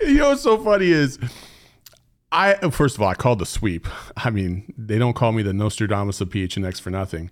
[0.00, 1.18] you know what's so funny is
[2.30, 3.86] I first of all I called the sweep.
[4.16, 7.30] I mean, they don't call me the Nostradamus of PHNX for nothing.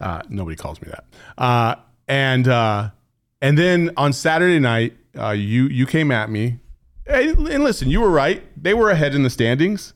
[0.00, 1.04] Uh, nobody calls me that.
[1.38, 1.76] Uh,
[2.08, 2.90] and uh,
[3.40, 6.58] and then on Saturday night, uh, you you came at me,
[7.06, 8.42] and, listen, you were right.
[8.60, 9.94] They were ahead in the standings,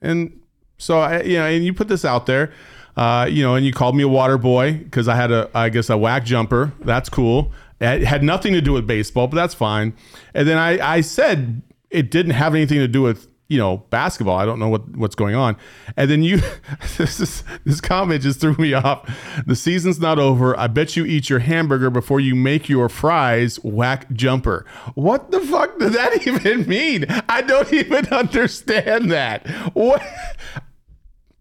[0.00, 0.40] and
[0.76, 2.52] so I you know, and you put this out there.
[2.96, 5.68] Uh, you know, and you called me a water boy because I had a, I
[5.68, 6.72] guess, a whack jumper.
[6.80, 7.52] That's cool.
[7.80, 9.94] It had nothing to do with baseball, but that's fine.
[10.34, 14.36] And then I, I said it didn't have anything to do with you know basketball.
[14.36, 15.56] I don't know what what's going on.
[15.96, 16.40] And then you,
[16.98, 19.10] this is, this comment just threw me off.
[19.46, 20.58] The season's not over.
[20.58, 23.56] I bet you eat your hamburger before you make your fries.
[23.64, 24.66] Whack jumper.
[24.94, 27.06] What the fuck does that even mean?
[27.28, 29.46] I don't even understand that.
[29.74, 30.02] What?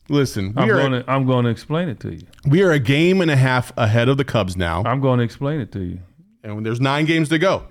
[0.09, 2.25] Listen, I'm going to I'm going to explain it to you.
[2.47, 5.25] we are a game and a half ahead of the Cubs now, I'm going to
[5.25, 5.99] explain it to you.
[6.43, 7.65] and there's nine games to go.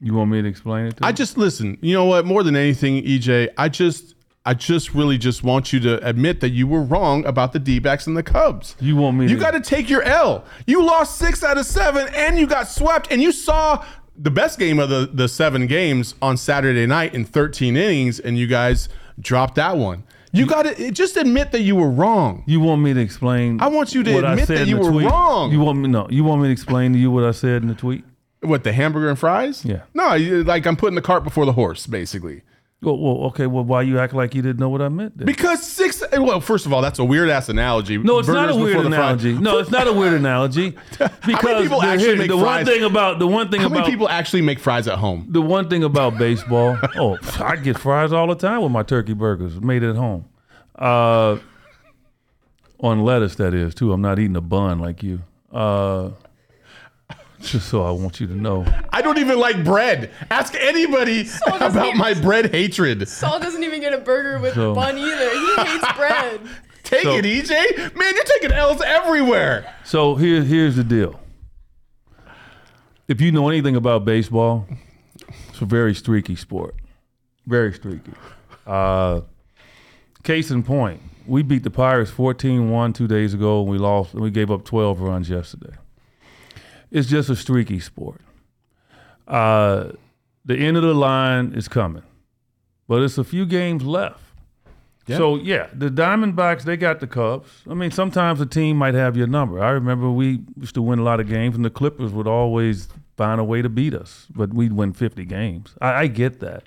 [0.00, 1.14] You want me to explain it to I you?
[1.14, 1.76] just listen.
[1.80, 2.24] You know what?
[2.24, 4.14] More than anything, EJ, I just,
[4.46, 8.06] I just really just want you to admit that you were wrong about the D-backs
[8.06, 8.76] and the Cubs.
[8.80, 10.44] You want me You to got to take your L.
[10.66, 13.10] You lost six out of seven, and you got swept.
[13.10, 13.84] And you saw
[14.16, 18.38] the best game of the the seven games on Saturday night in 13 innings, and
[18.38, 18.88] you guys
[19.20, 20.04] dropped that one.
[20.30, 22.44] You got to eh, just admit that you were wrong.
[22.46, 23.60] You want me to explain?
[23.60, 25.06] I want you to admit that you were tweet?
[25.06, 25.50] wrong.
[25.50, 25.88] You want me?
[25.88, 26.06] No.
[26.10, 28.04] You want me to explain to you what I said in the tweet?
[28.40, 29.64] What the hamburger and fries?
[29.64, 29.82] Yeah.
[29.94, 32.42] No, you, like I'm putting the cart before the horse, basically.
[32.80, 33.48] Well, well, okay.
[33.48, 35.18] Well, why you act like you didn't know what I meant?
[35.18, 35.26] Then?
[35.26, 36.00] Because six.
[36.12, 37.98] Well, first of all, that's a weird ass analogy.
[37.98, 39.24] No, it's not a Burgers weird before the fries.
[39.24, 39.42] analogy.
[39.42, 40.76] No, it's not a weird analogy.
[41.26, 42.66] Because people the, actually here- make the one fries?
[42.68, 45.26] thing about the one thing How many about people actually make fries at home?
[45.28, 46.78] the one thing about baseball.
[46.96, 50.26] oh, I get fries all the time with my turkey burgers made at home.
[50.76, 51.38] Uh,
[52.78, 53.92] on lettuce, that is too.
[53.92, 55.22] I'm not eating a bun like you.
[55.52, 56.10] Uh,
[57.40, 58.66] just so I want you to know.
[58.90, 60.10] I don't even like bread.
[60.30, 63.08] Ask anybody doesn't about even- my bread hatred.
[63.08, 65.30] Saul doesn't even get a burger with So- bun either.
[65.30, 66.40] He hates bread.
[66.82, 67.94] Take So- it, EJ.
[67.96, 69.74] Man, you're taking L's everywhere.
[69.84, 71.20] So here, here's the deal.
[73.06, 74.66] If you know anything about baseball,
[75.48, 76.74] it's a very streaky sport.
[77.46, 78.12] Very streaky.
[78.66, 79.22] Uh,
[80.22, 84.12] case in point, we beat the Pirates 14-1 two days ago, and we lost.
[84.12, 85.74] And we gave up 12 runs yesterday.
[86.90, 88.20] It's just a streaky sport.
[89.26, 89.92] Uh,
[90.44, 92.02] the end of the line is coming,
[92.86, 94.22] but it's a few games left.
[95.16, 97.62] So yeah, the Diamondbacks they got the Cubs.
[97.68, 99.62] I mean, sometimes a team might have your number.
[99.62, 102.88] I remember we used to win a lot of games, and the Clippers would always
[103.16, 105.74] find a way to beat us, but we'd win 50 games.
[105.80, 106.64] I, I get that.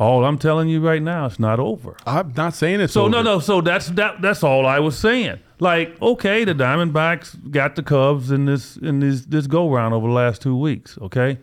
[0.00, 1.94] All I'm telling you right now, it's not over.
[2.06, 3.10] I'm not saying it's So over.
[3.10, 3.38] no, no.
[3.38, 4.22] So that's that.
[4.22, 5.38] That's all I was saying.
[5.58, 10.06] Like, okay, the Diamondbacks got the Cubs in this in this this go round over
[10.08, 10.96] the last two weeks.
[11.02, 11.38] Okay,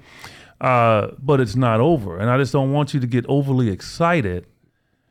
[0.59, 4.47] Uh, but it's not over, and I just don't want you to get overly excited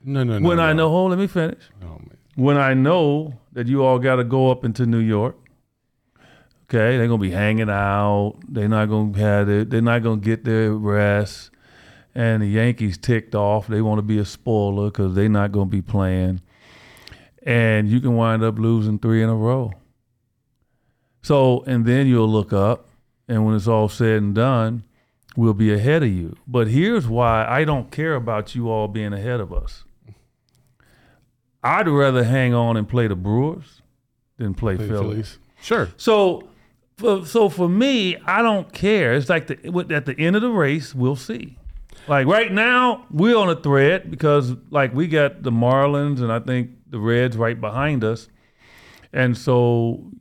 [0.04, 0.48] No, no, no.
[0.48, 0.88] when I know.
[0.90, 1.62] Hold, let me finish.
[1.85, 2.16] Oh, man.
[2.35, 5.37] When I know that you all got to go up into New York.
[6.68, 8.35] Okay, they're gonna be hanging out.
[8.48, 9.70] They're not gonna have it.
[9.70, 11.50] They're not gonna get their rest.
[12.16, 13.66] And the Yankees ticked off.
[13.66, 16.40] They want to be a spoiler because they're not gonna be playing.
[17.42, 19.72] And you can wind up losing three in a row.
[21.22, 22.88] So, and then you'll look up,
[23.29, 24.85] and when it's all said and done,
[25.37, 26.37] we'll be ahead of you.
[26.46, 29.85] But here's why I don't care about you all being ahead of us.
[31.62, 33.83] I'd rather hang on and play the Brewers
[34.38, 35.11] than play, Play Phillies.
[35.11, 35.38] Phillies.
[35.61, 35.88] Sure.
[35.98, 36.48] So,
[36.96, 39.12] for, so for me, I don't care.
[39.12, 41.59] It's like the, at the end of the race, we'll see.
[42.08, 46.38] Like right now, we're on a thread because like we got the Marlins and I
[46.38, 48.28] think the Reds right behind us,
[49.12, 50.12] and so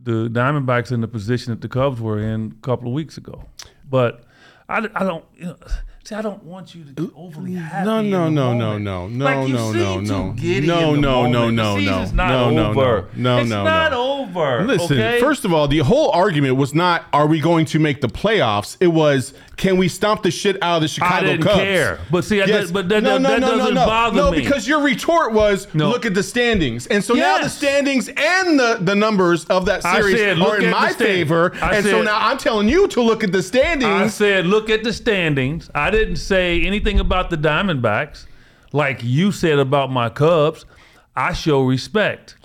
[0.00, 3.44] the Diamondbacks in the position that the Cubs were in a couple of weeks ago.
[3.88, 4.24] But
[4.68, 5.24] I, I don't.
[5.36, 5.56] You know,
[6.04, 7.86] See, I don't want you to get overly happy.
[7.86, 10.32] No, no, no, no, no, no, Like, you no, no, seem no.
[10.32, 12.04] too giddy No, in the no, no, no, The no.
[12.06, 13.08] not No, no, over.
[13.14, 13.36] no.
[13.36, 14.12] No, it's no, not no.
[14.24, 14.64] over.
[14.64, 15.20] Listen, okay?
[15.20, 18.76] first of all, the whole argument was not are we going to make the playoffs?
[18.80, 21.56] It was can we stomp the shit out of the Chicago didn't Cubs?
[21.60, 22.00] care.
[22.10, 22.64] But see, I Yes.
[22.64, 23.86] did- but that- no, no, that no, doesn't no, no.
[23.86, 24.40] bother no, me.
[24.40, 25.88] because your retort was No.
[25.88, 27.58] look at the standings, and so now the Yes.
[27.58, 31.76] standings and the, the numbers of that I series said, are in my favor, I
[31.76, 33.42] and so now I'm telling you to look at the
[33.84, 35.70] I said, look at the standings.
[35.74, 38.26] I didn't say anything about the Diamondbacks,
[38.72, 40.66] like you said about my Cubs.
[41.14, 42.36] I show respect.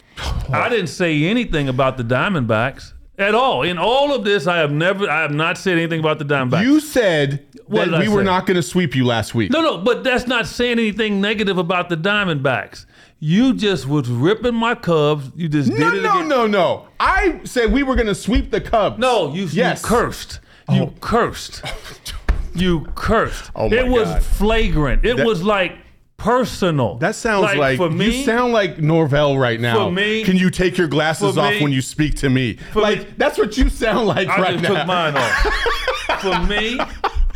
[0.51, 3.63] I didn't say anything about the Diamondbacks at all.
[3.63, 6.63] In all of this, I have never, I have not said anything about the Diamondbacks.
[6.63, 9.51] you said What that we were not going to sweep you last week.
[9.51, 12.86] No, no, but that's not saying anything negative about the Diamondbacks.
[13.19, 15.31] You just was ripping my Cubs.
[15.36, 16.27] You just no, did it no, again.
[16.27, 16.88] no, no.
[16.99, 18.99] I said we were going to sweep the Cubs.
[18.99, 19.81] No, you, Yes.
[19.81, 20.39] you cursed.
[20.69, 20.93] You oh.
[20.99, 21.63] cursed.
[22.60, 23.52] You cursed.
[23.56, 24.24] Oh, my it was God.
[24.24, 25.06] flagrant.
[25.06, 25.78] It That- was like
[26.17, 26.96] personal.
[26.98, 28.06] That sounds like, for me.
[28.06, 29.86] you sound like Norvell right now.
[29.86, 32.58] For me- can you take your glasses for off me- when you speak to me?
[32.74, 34.78] Like me- that's what you sound like I right just now.
[34.80, 36.20] took mine off.
[36.22, 36.80] for me,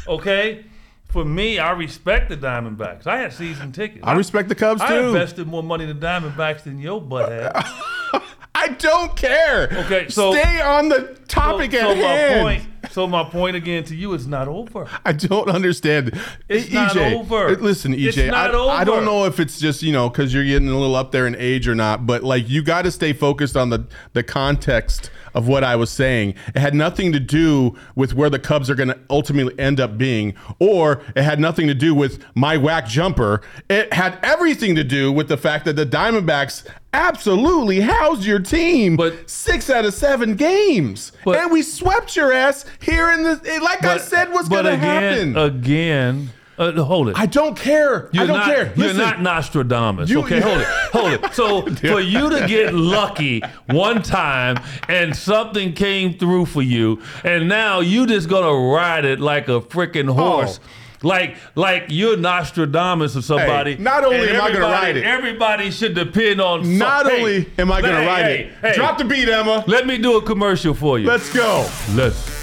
[0.08, 0.66] okay.
[1.10, 3.06] For me, I respect the Diamondbacks.
[3.06, 4.00] I had season tickets.
[4.04, 4.88] I respect the Cubs too.
[4.88, 5.08] I too.
[5.10, 7.52] invested more money in the Diamondbacks than your butt had.
[8.56, 9.70] I don't care.
[9.86, 12.44] Okay, so- stay on the topic so, at so hand.
[12.44, 12.68] my point.
[12.90, 14.88] So my point again to you is not over.
[15.06, 16.20] I don't understand.
[16.50, 17.56] It's E- not over.
[17.58, 20.44] Listen, It's EJ, not I, I don't know if it's just you know because you're
[20.44, 23.14] getting a little up there in age or not, but like you got to stay
[23.14, 26.36] focused on the the context of what I was saying.
[26.56, 29.98] It had nothing to do with where the Cubs are going to ultimately end up
[29.98, 33.42] being, or it had nothing to do with my whack jumper.
[33.70, 38.96] It had everything to do with the fact that the Diamondbacks absolutely housed your team,
[38.98, 43.40] But- six out of seven games, But- and we swept your ass here in the.
[43.64, 45.38] Like I said, what's going to happen?
[45.38, 47.18] Again, uh, hold it.
[47.18, 48.10] I don't care.
[48.12, 48.74] You're I don't not, care.
[48.76, 50.10] You're not Nostradamus.
[50.10, 51.34] You- okay, hold it, hold it.
[51.34, 57.50] So for you to get lucky one time and something came through for you, and
[57.50, 60.60] now you just gonna ride it like a freaking horse.
[60.64, 60.68] Oh.
[61.04, 63.76] Like, like you're Nostradamus or somebody.
[63.76, 66.64] Hey, not only am I gonna everybody- ride it- Everybody should depend on.
[66.64, 68.54] some- Not Hey, only am I going to hey, ride hey, it.
[68.62, 69.64] hey, Drop the beat, Emma.
[69.66, 71.08] Let me do a commercial for you.
[71.08, 71.68] Let's go.
[71.96, 72.41] Let's.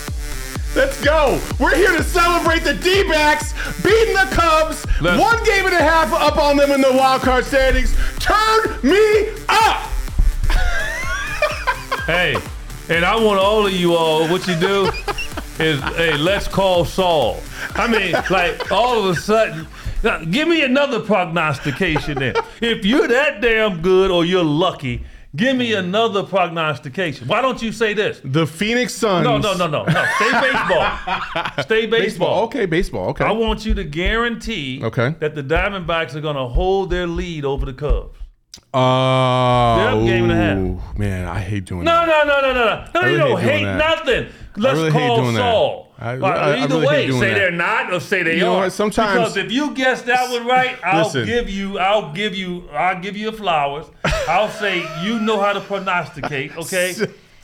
[0.79, 1.41] Let's go.
[1.59, 4.87] We're here to celebrate the D-backs beating the Cubs.
[5.01, 7.97] Let's- One game and a half up on them in the wild card standings.
[8.21, 9.91] Turn me up.
[12.07, 12.37] Hey,
[12.89, 14.89] and I want all of you all, what you do
[15.59, 17.43] is, hey, let's call Saul.
[17.75, 19.67] I mean, like, all of a sudden,
[20.05, 22.37] now, give me another prognostication then.
[22.63, 25.03] If you're that damn good or you're lucky,
[25.37, 27.29] give me another prognostication.
[27.29, 28.21] Why don't you say this?
[28.25, 29.25] The Phoenix Suns.
[29.25, 30.05] No, no, no, no, no.
[30.17, 30.99] Stay baseball.
[31.63, 31.99] Stay baseball.
[32.01, 32.45] Baseball.
[32.45, 33.09] Okay, baseball.
[33.11, 33.25] Okay.
[33.25, 35.15] I want you to guarantee Okay.
[35.21, 38.17] that the Diamondbacks are going to hold their lead over the Cubs.
[38.75, 40.37] Uh, game and a
[40.81, 40.99] half.
[40.99, 42.27] Man, I hate doing No, that.
[42.27, 42.91] no, no, no, no, no.
[42.95, 44.29] No, really you don't hate hate nothing.
[44.57, 45.41] Let's really call doing that.
[45.99, 46.09] Saul.
[46.09, 47.35] I- Well, I- I either really way, say that.
[47.35, 48.57] they're not or say they You are.
[48.65, 48.73] what?
[48.73, 51.27] Sometimes- because if you guess that one right, I'll Listen.
[51.27, 53.87] give you, I'll give you, I'll give you flowers.
[54.29, 56.53] I'll say you know how to prognosticate.
[56.59, 56.95] Okay.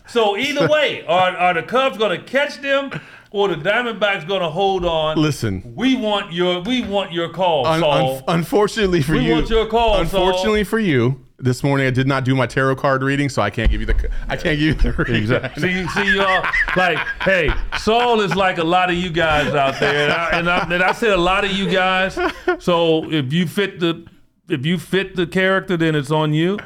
[0.06, 2.90] So either way, are are the Cubs going to catch them,
[3.30, 5.16] or the Diamondbacks going to hold on?
[5.16, 5.62] Listen.
[5.74, 8.16] we want your, we want your call, Un- Saul.
[8.18, 11.90] un- unfortunately for We you, we want your call, Unfortunately for you, this morning I
[11.90, 14.10] did not do my tarot card reading, so I can't give you the.
[14.28, 15.16] I can't give you the reading.
[15.16, 15.62] Exactly.
[15.62, 16.44] See, see, y'all.
[16.76, 20.50] Like, hey, Saul is like a lot of you guys out there, and I, and
[20.50, 22.18] I, and I said a lot of you guys.
[22.58, 24.06] So if you fit the,
[24.48, 26.58] if you fit the character, then it's on you.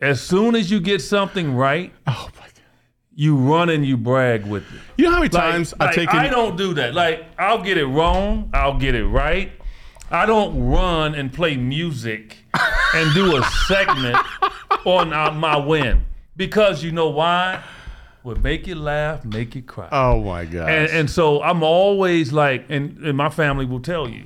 [0.00, 2.50] As soon as you get something right, Oh my god.
[3.14, 4.80] you run and you brag with it.
[4.98, 6.94] You know how many Like- times like, I take I don't do that.
[6.94, 9.52] Like I'll get it wrong, I'll get it right.
[10.10, 12.36] I don't run and play music
[12.94, 14.16] and do a segment
[14.84, 16.04] on uh, my win
[16.36, 17.62] because you know why?
[18.22, 19.88] Would make you laugh, make you cry.
[19.92, 20.70] Oh my god.
[20.70, 24.24] And, and so I'm always like, and, and my family will tell you,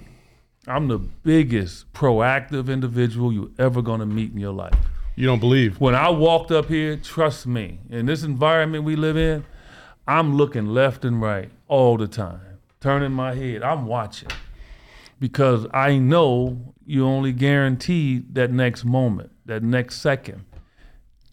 [0.69, 4.75] I'm the biggest proactive individual you ever gonna meet in your life.
[5.17, 5.81] you don't believe.
[5.81, 9.45] When I walked up here, trust me, in this environment we live in,
[10.07, 12.41] I'm looking left and right all the time,
[12.81, 13.63] turning my head.
[13.65, 14.29] I'm watching
[15.21, 20.45] because I know you only guaranteed that next moment, that next second.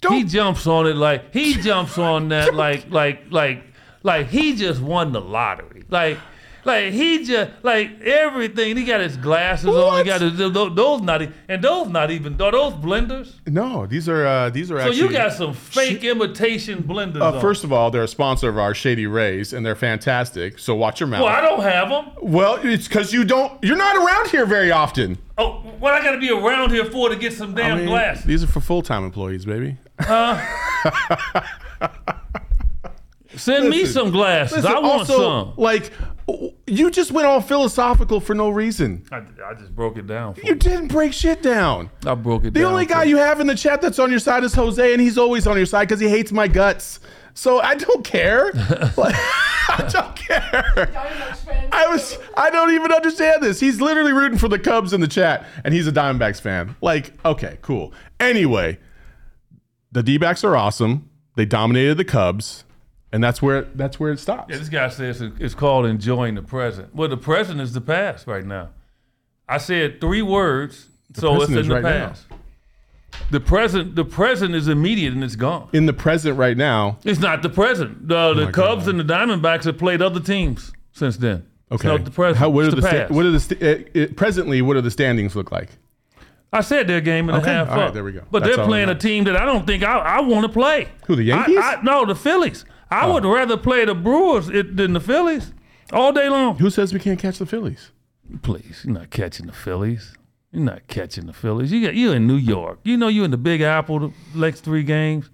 [0.10, 3.64] he jumps on it like he jumps on that like like like
[4.04, 5.84] like he just won the lottery.
[5.90, 6.20] Like
[6.66, 8.76] like he just like everything.
[8.76, 10.00] He got his glasses on.
[10.00, 13.36] He got his, those, those not and those not even are those blenders.
[13.48, 15.16] No, these are uh, these are actually So actually.
[15.16, 17.22] you got some fake imitation blenders.
[17.22, 20.60] Uh, first of all, they're a sponsor of our Shady Rays, and they're fantastic.
[20.60, 21.24] So watch your mouth.
[21.24, 22.12] well, I don't have them.
[22.22, 23.64] Well, it's because you don't.
[23.64, 25.18] You're not around here very often.
[25.38, 27.88] Oh, what I got to be around here for to get some damn I mean,
[27.88, 28.26] glasses?
[28.26, 29.78] These are for full time employees, baby.
[33.36, 34.64] Send me some glasses.
[34.64, 35.54] Listen, I want also, some.
[35.58, 35.92] Like,
[36.68, 39.06] you just went all philosophical for no reason.
[39.12, 39.18] I,
[39.48, 40.34] I just broke it down.
[40.34, 40.56] For You you.
[40.56, 41.90] didn't break shit down.
[42.06, 42.72] I broke it The down.
[42.72, 45.18] only guy you have in the chat that's on your side is Jose, and he's
[45.18, 47.00] always on your side because he hates my guts.
[47.36, 48.52] So I don't care.
[48.98, 49.16] Like,
[49.68, 50.90] I don't care.
[51.72, 53.60] I was I don't even understand this.
[53.60, 56.76] He's literally rooting for the Cubs in the chat, and he's a Diamondbacks fan.
[56.82, 57.92] Like, okay, cool.
[58.20, 58.80] Anyway,
[59.92, 61.10] the D-backs are awesome.
[61.36, 62.64] They dominated the Cubs,
[63.16, 64.52] and that's where that's where it stops.
[64.52, 66.94] Yeah, this guy says it's called enjoying the present.
[66.94, 68.70] Well, the present is the past right now.
[69.48, 72.08] I said three words, so it's in the right now.
[72.10, 72.26] past.
[73.32, 75.70] The present, the present is immediate and it's gone.
[75.72, 76.98] in the present right now.
[77.06, 78.10] It's not the present.
[78.10, 78.96] The, the Cubs God.
[78.96, 81.46] and the Diamondbacks have played other teams since then.
[81.72, 81.88] It's Okay.
[81.88, 82.38] not the present.
[82.38, 84.62] How, what it's are the, the, sta- what are the sta- uh, uh, presently?
[84.62, 85.70] What do the standings look like?
[86.52, 87.94] I said they're game and Okay, a half all right, up.
[87.94, 88.24] there we go.
[88.32, 90.90] But That's they're playing a team that I don't think I, I want to play.
[91.08, 91.58] Who, the Yankees?
[91.58, 91.62] Oh.
[91.62, 92.66] I, no, the Phillies.
[92.90, 93.14] I oh.
[93.14, 95.54] would rather play the Brewers it, than the Phillies
[95.92, 96.58] all day long.
[96.58, 97.92] Who says we can't catch the Phillies?
[98.42, 100.16] Please, you're not catching the Phillies.
[100.52, 101.72] You're not catching the Phillies.
[101.72, 102.80] You got you in New York.
[102.84, 105.30] You know you in the Big Apple the next three games.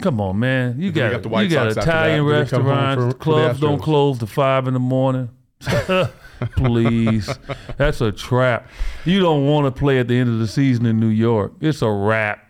[0.00, 0.80] Come on, man.
[0.80, 2.32] You got got the White you got Sox Italian that.
[2.32, 3.04] Do they come home restaurants.
[3.04, 5.30] for- for clubs don't close to five in the morning.
[6.56, 7.30] Please,
[7.78, 8.68] that's a trap.
[9.04, 11.52] You don't want to play at the end of the season in New York.
[11.60, 12.45] It's a wrap.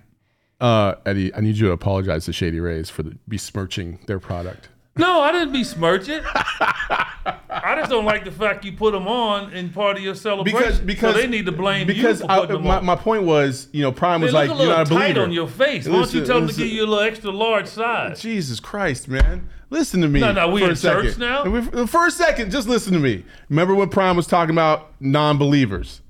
[0.61, 4.69] Uh, Eddie, I need you to apologize to Shady Rays for the, besmirching their product.
[4.99, 6.23] No, I didn't besmirch it.
[6.25, 10.59] I just don't like the fact you put them on in part of your celebration.
[10.59, 12.85] Because because so they need to blame because you for I- them my, on.
[12.87, 15.21] my point was, you know, Prime was like, you're not a tight believer.
[15.23, 15.87] on your face.
[15.87, 18.21] Why don't you tell them to give you a little extra large size?
[18.23, 19.49] Jesus Christ, man.
[19.69, 20.21] Listen to me.
[20.21, 21.03] No, no, we for in a second.
[21.03, 21.45] church now?
[21.45, 23.25] We- For a second, just listen to me.
[23.51, 26.01] Remember when Prime was talking about non-believers?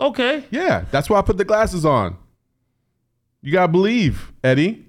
[0.00, 0.44] Okay.
[0.50, 2.16] Yeah, that's why I put the glasses on.
[3.40, 4.86] You gotta believe, Eddie.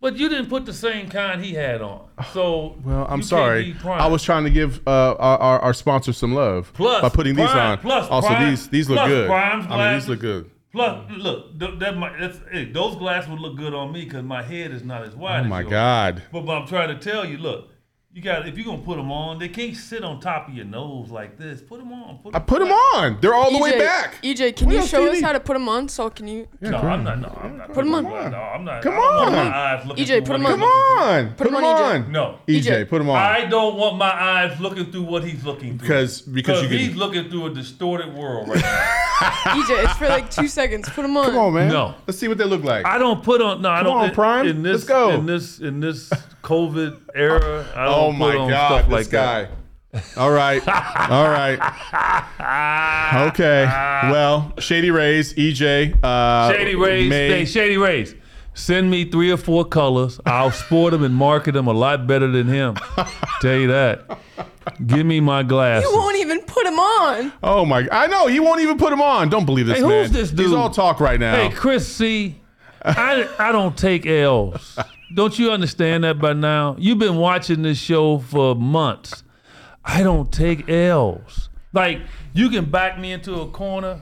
[0.00, 2.08] But you didn't put the same kind he had on.
[2.32, 3.76] So Well, I'm sorry.
[3.84, 7.34] I was trying to give uh, our, our, our sponsor some love Plus, by putting
[7.34, 7.78] these Prime- on.
[7.78, 9.28] plus also, Prime- these these look good.
[9.28, 10.50] Prime's I mean, these look good.
[10.72, 14.22] Plus, look, th- that might, that's, hey, those glasses would look good on me because
[14.22, 15.40] my head is not as wide.
[15.40, 15.64] Oh as my.
[15.64, 16.22] God.
[16.30, 17.69] But, but I'm trying to tell you, look,
[18.12, 20.64] you got if you're gonna put them on, they can't sit on top of your
[20.64, 21.60] nose like this.
[21.60, 22.18] Put them on.
[22.18, 23.18] Put I put them on.
[23.20, 24.20] They're all the way back.
[24.22, 25.22] EJ, can We you on show us TV.
[25.22, 25.88] how to put them on?
[25.88, 26.48] So can you?
[26.60, 27.20] No, I'm not.
[27.20, 27.72] No, I'm not.
[27.72, 28.02] Put 'em on.
[28.02, 28.82] No, I'm not.
[28.82, 29.32] Come I don't want on.
[29.46, 30.88] my eyes looking EJ, through put what 'em he's on.
[30.96, 30.98] Come
[31.28, 31.34] on.
[31.34, 32.12] Put 'em on, on.
[32.12, 32.38] No.
[32.48, 32.84] EJ, EJ.
[32.88, 33.16] put them on.
[33.16, 35.88] I don't want my eyes looking through what he's looking through.
[35.88, 39.06] Because- because you can- he's looking through a distorted world right now.
[39.44, 40.88] EJ, it's for like two seconds.
[40.88, 41.26] Put them on.
[41.26, 41.68] Come on, man.
[41.68, 41.94] No.
[42.06, 42.86] Let's see what they look like.
[42.86, 43.60] I don't put on.
[43.62, 43.96] No, I don't.
[43.98, 44.46] on, in- Prime.
[44.46, 45.10] In this, Let's go.
[45.10, 46.08] In this, in this
[46.42, 49.42] COVID era, I don't oh put my on God, stuff this like guy.
[49.92, 50.16] that.
[50.16, 50.62] All right.
[51.10, 51.58] All right.
[53.30, 53.64] Okay.
[53.64, 56.02] Well, Shady Rays, EJ.
[56.02, 58.14] Uh, Shady Rays, May- hey, Shady Rays.
[58.54, 60.20] Send me three or four colors.
[60.26, 62.76] I'll sport them and market them a lot better than him.
[63.40, 64.18] Tell you that.
[64.86, 65.90] Give me my glasses.
[65.90, 67.32] You won't even put them on.
[67.42, 67.86] Oh my!
[67.92, 69.28] I know he won't even put them on.
[69.28, 70.02] Don't believe this Hey, man.
[70.02, 70.46] who's this dude?
[70.46, 71.34] He's all talk right now.
[71.36, 72.40] Hey, Chris C.
[72.82, 74.78] I I don't take L's.
[75.14, 76.76] Don't you understand that by now?
[76.78, 79.24] You've been watching this show for months.
[79.84, 81.48] I don't take L's.
[81.72, 82.00] Like
[82.32, 84.00] you can back me into a corner,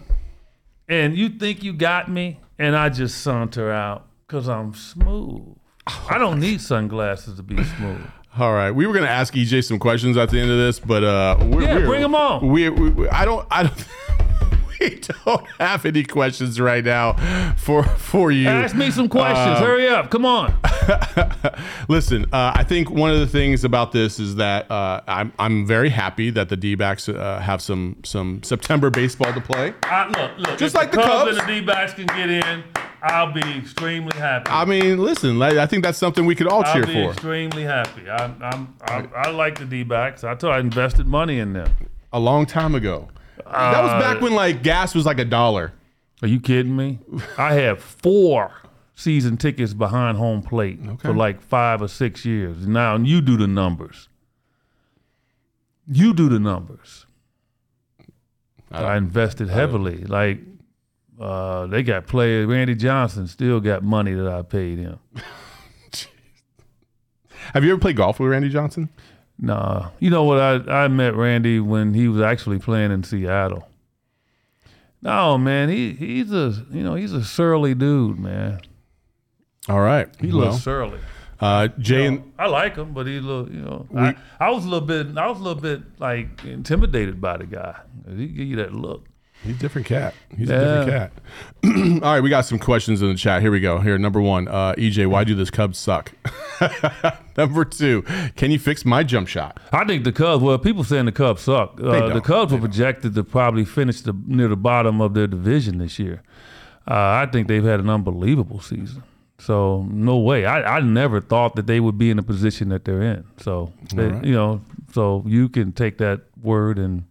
[0.87, 5.57] and you think you got me, and I just saunter out because I'm smooth.
[6.11, 8.05] I don't need sunglasses to be smooth.
[8.39, 11.03] All right, we were gonna ask EJ some questions at the end of this, but
[11.03, 12.47] uh, we're, Yeah, we're, bring 'em on.
[12.49, 13.85] We, we, we- I don't, I don't.
[14.81, 17.15] We don't have any questions right now
[17.57, 18.49] for for you.
[18.49, 19.59] Ask me some questions.
[19.59, 20.11] Um, Hurry up.
[20.11, 20.55] Come on.
[21.89, 25.67] Listen, uh, I think one of the things about this is that uh, I'm I'm
[25.67, 29.75] very happy that the D-backs uh, have some some September baseball to play.
[29.85, 30.59] I, look, look.
[30.59, 31.37] Just like the Cubs.
[31.37, 32.65] and the D-backs can get in,
[33.03, 34.51] I'll be extremely happy.
[34.51, 37.11] I mean, listen, I think that's something we could all I'll cheer be for.
[37.11, 38.09] extremely happy.
[38.09, 40.25] I'm, I'm, I, I like the D-backs.
[40.25, 41.71] I told I invested money in them.
[42.13, 43.09] A long time ago.
[43.53, 45.73] That was back when like gas was like a dollar.
[46.23, 46.99] Are you kidding me?
[47.37, 48.53] I had four
[48.95, 52.67] season tickets behind home plate for like five or six years.
[52.67, 54.09] Now you do the numbers.
[55.87, 57.07] You do the numbers.
[58.71, 60.05] I, invested heavily.
[60.05, 60.41] Like
[61.19, 62.47] uh, they got players.
[62.47, 64.99] Randy Johnson still got money that I paid him.
[67.55, 68.91] Have you ever played golf with Randy Johnson?
[69.41, 70.41] Nah, you know what?
[70.41, 73.69] I I met Randy when he was actually playing in Seattle.
[75.01, 78.61] No, man, he he's a you know he's a surly dude, man.
[79.69, 80.09] All right.
[80.21, 80.99] He well, looks surly.
[81.41, 84.69] uh, Jay and I like him, but he look, you know, I, I was a
[84.69, 87.79] little bit, I was a little bit like intimidated by the guy.
[88.09, 89.07] He give you that look.
[89.45, 90.15] He's a different cat.
[90.37, 91.13] He's a different cat.
[92.05, 93.41] All right, we got some questions in the chat.
[93.41, 93.79] Here we go.
[93.79, 96.13] Here, number one, uh, EJ, why do this Cubs suck?
[97.37, 98.03] number two,
[98.37, 99.61] can you fix my jump shot?
[99.73, 100.43] I think the Cubs.
[100.43, 101.81] Well, people saying the Cubs suck.
[101.81, 105.79] Uh, the Cubs were projected to probably finish the, near the bottom of their division
[105.79, 106.23] this year.
[106.87, 109.03] Uh, I think they've had an unbelievable season.
[109.39, 110.47] So no way.
[110.47, 113.25] I, I never thought that they would be in the position that they're in.
[113.39, 114.63] So they, you know,
[114.93, 117.05] so you can take that word and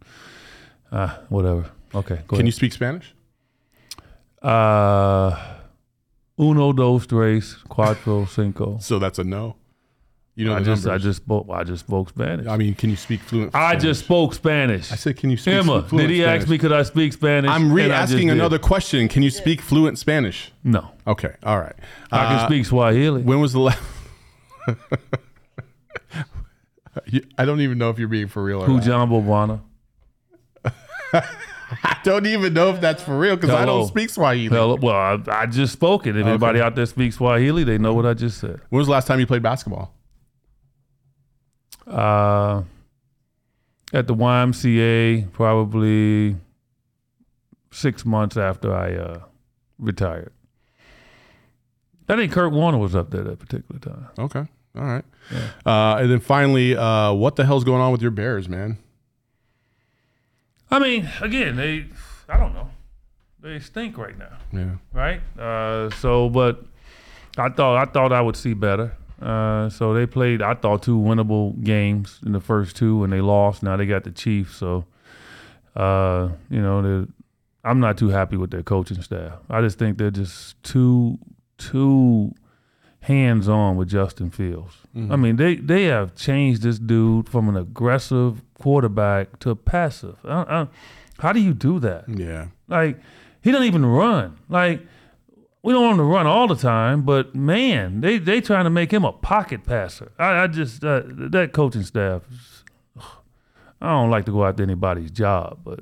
[0.91, 1.71] uh, whatever.
[1.97, 2.45] Okay, Can ahead.
[2.45, 3.13] you speak Spanish?
[4.41, 5.35] Uh,
[6.37, 8.77] uno, dos, tres, cuatro, cinco.
[8.79, 9.55] So that's a no.
[10.35, 12.45] You know I just, I just spoke, I just spoke Spanish.
[12.45, 13.55] I mean, can you speak fluent?
[13.55, 14.91] I just spoke Spanish.
[14.91, 16.41] I said, can you speak Emma, fluent did he Spanish?
[16.43, 17.49] ask me could I speak Spanish?
[17.49, 18.33] I'm re-asking did.
[18.37, 19.07] another question.
[19.07, 20.51] Can you speak fluent Spanish?
[20.63, 21.73] No, Okay, all right.
[22.11, 23.23] I can Uh, speak Swahili.
[23.23, 23.79] When was the last?
[27.39, 28.67] I don't even know if you're being for real or not.
[31.83, 34.47] I don't even know if that's for real because I don't speak Swahili.
[34.55, 34.75] Hello.
[34.75, 36.15] Well, I, I just spoke it.
[36.15, 38.61] If anybody out there speaks Swahili, they know what I just said.
[38.69, 39.93] When was the last time you played basketball?
[41.85, 42.63] Uh,
[43.93, 46.35] at the YMCA, probably
[47.71, 49.19] six months after I uh,
[49.79, 50.33] retired.
[52.09, 54.07] I think Kurt Warner was up there that particular time.
[54.17, 54.45] Okay,
[54.77, 55.03] all right.
[55.65, 58.77] Uh, and then finally, uh, what the hell's going on with your Bears, man?
[60.69, 61.85] I mean, again, they,
[62.27, 62.69] I don't know,
[63.39, 64.37] they stink right now.
[64.51, 64.75] Yeah.
[64.93, 65.21] right?
[65.39, 66.63] Uh, so, but
[67.37, 68.95] I thought I thought I would see better.
[69.21, 73.21] Uh, so they played, I thought, two winnable games in the first two, and they
[73.21, 73.63] lost.
[73.63, 74.55] Now they got the Chiefs.
[74.57, 74.85] So,
[75.75, 77.07] uh, you know,
[77.63, 79.33] I'm not too happy with their coaching staff.
[79.49, 81.17] I just think they're just too
[81.57, 82.33] too
[83.07, 84.75] hands on with Justin Fields.
[84.95, 90.17] I mean, they they have changed this dude from an aggressive quarterback to passive.
[90.25, 90.67] I, I,
[91.19, 92.09] how do you do that?
[92.09, 92.47] Yeah.
[92.67, 92.99] Like
[93.41, 94.37] he doesn't even run.
[94.49, 94.81] Like
[95.61, 98.69] we don't want him to run all the time, but man, they they trying to
[98.69, 100.11] make him a pocket passer.
[100.17, 102.23] I, I just uh, that coaching staff.
[103.79, 105.81] I don't like to go after anybody's job, but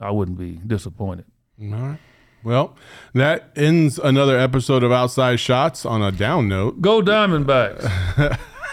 [0.00, 1.26] I wouldn't be disappointed.
[1.62, 1.98] All right.
[2.46, 2.76] Well,
[3.12, 6.80] that ends another episode of Outside Shots on a down note.
[6.80, 7.82] Go Diamondbacks.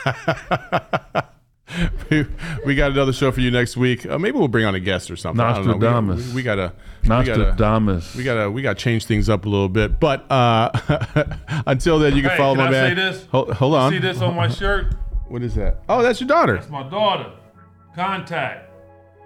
[2.11, 2.27] we,
[2.67, 4.05] we got another show for you next week.
[4.05, 5.43] Uh, maybe we'll bring on a guest or something.
[5.43, 5.73] I don't know.
[5.73, 6.27] We- Nostradamus.
[6.27, 6.73] We, we gotta.
[7.01, 8.15] We gotta, Nostradamus.
[8.15, 9.99] we gotta we gotta change things up a little bit.
[9.99, 10.69] But uh,
[11.65, 12.89] until then, you can Hey, follow can my I man.
[12.89, 13.25] say this?
[13.31, 13.91] Hold, hold on.
[13.91, 14.93] See this on my shirt?
[15.29, 15.81] What is that?
[15.89, 16.57] Oh, that's your daughter.
[16.57, 17.31] That's my daughter.
[17.95, 18.69] Contact.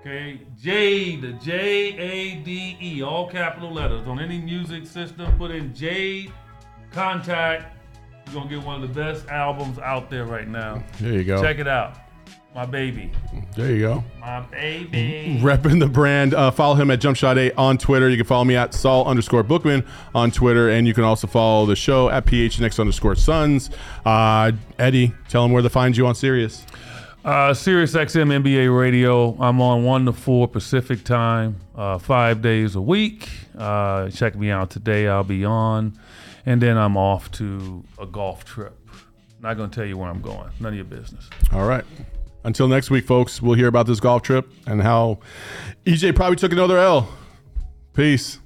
[0.07, 0.39] Okay.
[0.57, 1.41] Jade.
[1.41, 3.03] J A D E.
[3.03, 4.07] All capital letters.
[4.07, 6.31] On any music system, put in Jade.
[6.91, 7.75] Contact.
[8.25, 10.81] You're gonna get one of the best albums out there right now.
[11.01, 11.41] There you go.
[11.41, 11.97] Check it out.
[12.55, 13.11] My baby.
[13.57, 14.03] There you go.
[14.21, 15.39] My baby.
[15.41, 16.33] Repping the brand.
[16.33, 18.09] Uh, follow him at JumpShot8 on Twitter.
[18.09, 19.85] You can follow me at Saul underscore Bookman
[20.15, 20.69] on Twitter.
[20.69, 23.69] And you can also follow the show at PHNX underscore Suns.
[24.05, 26.65] Uh, Eddie, tell him where to find you on Sirius.
[27.27, 29.35] Uh, Sirius XM NBA Radio.
[29.41, 33.27] I'm on 1 to 4 Pacific time, uh, five days a week.
[33.57, 35.09] Uh, check me out today.
[35.09, 35.99] I'll be on.
[36.45, 38.79] And then I'm off to a golf trip.
[39.41, 40.49] Not going to tell you where I'm going.
[40.61, 41.29] None of your business.
[41.51, 41.83] All right.
[42.45, 45.19] Until next week, folks, we'll hear about this golf trip and how
[45.85, 47.09] EJ probably took another L.
[47.93, 48.39] Peace.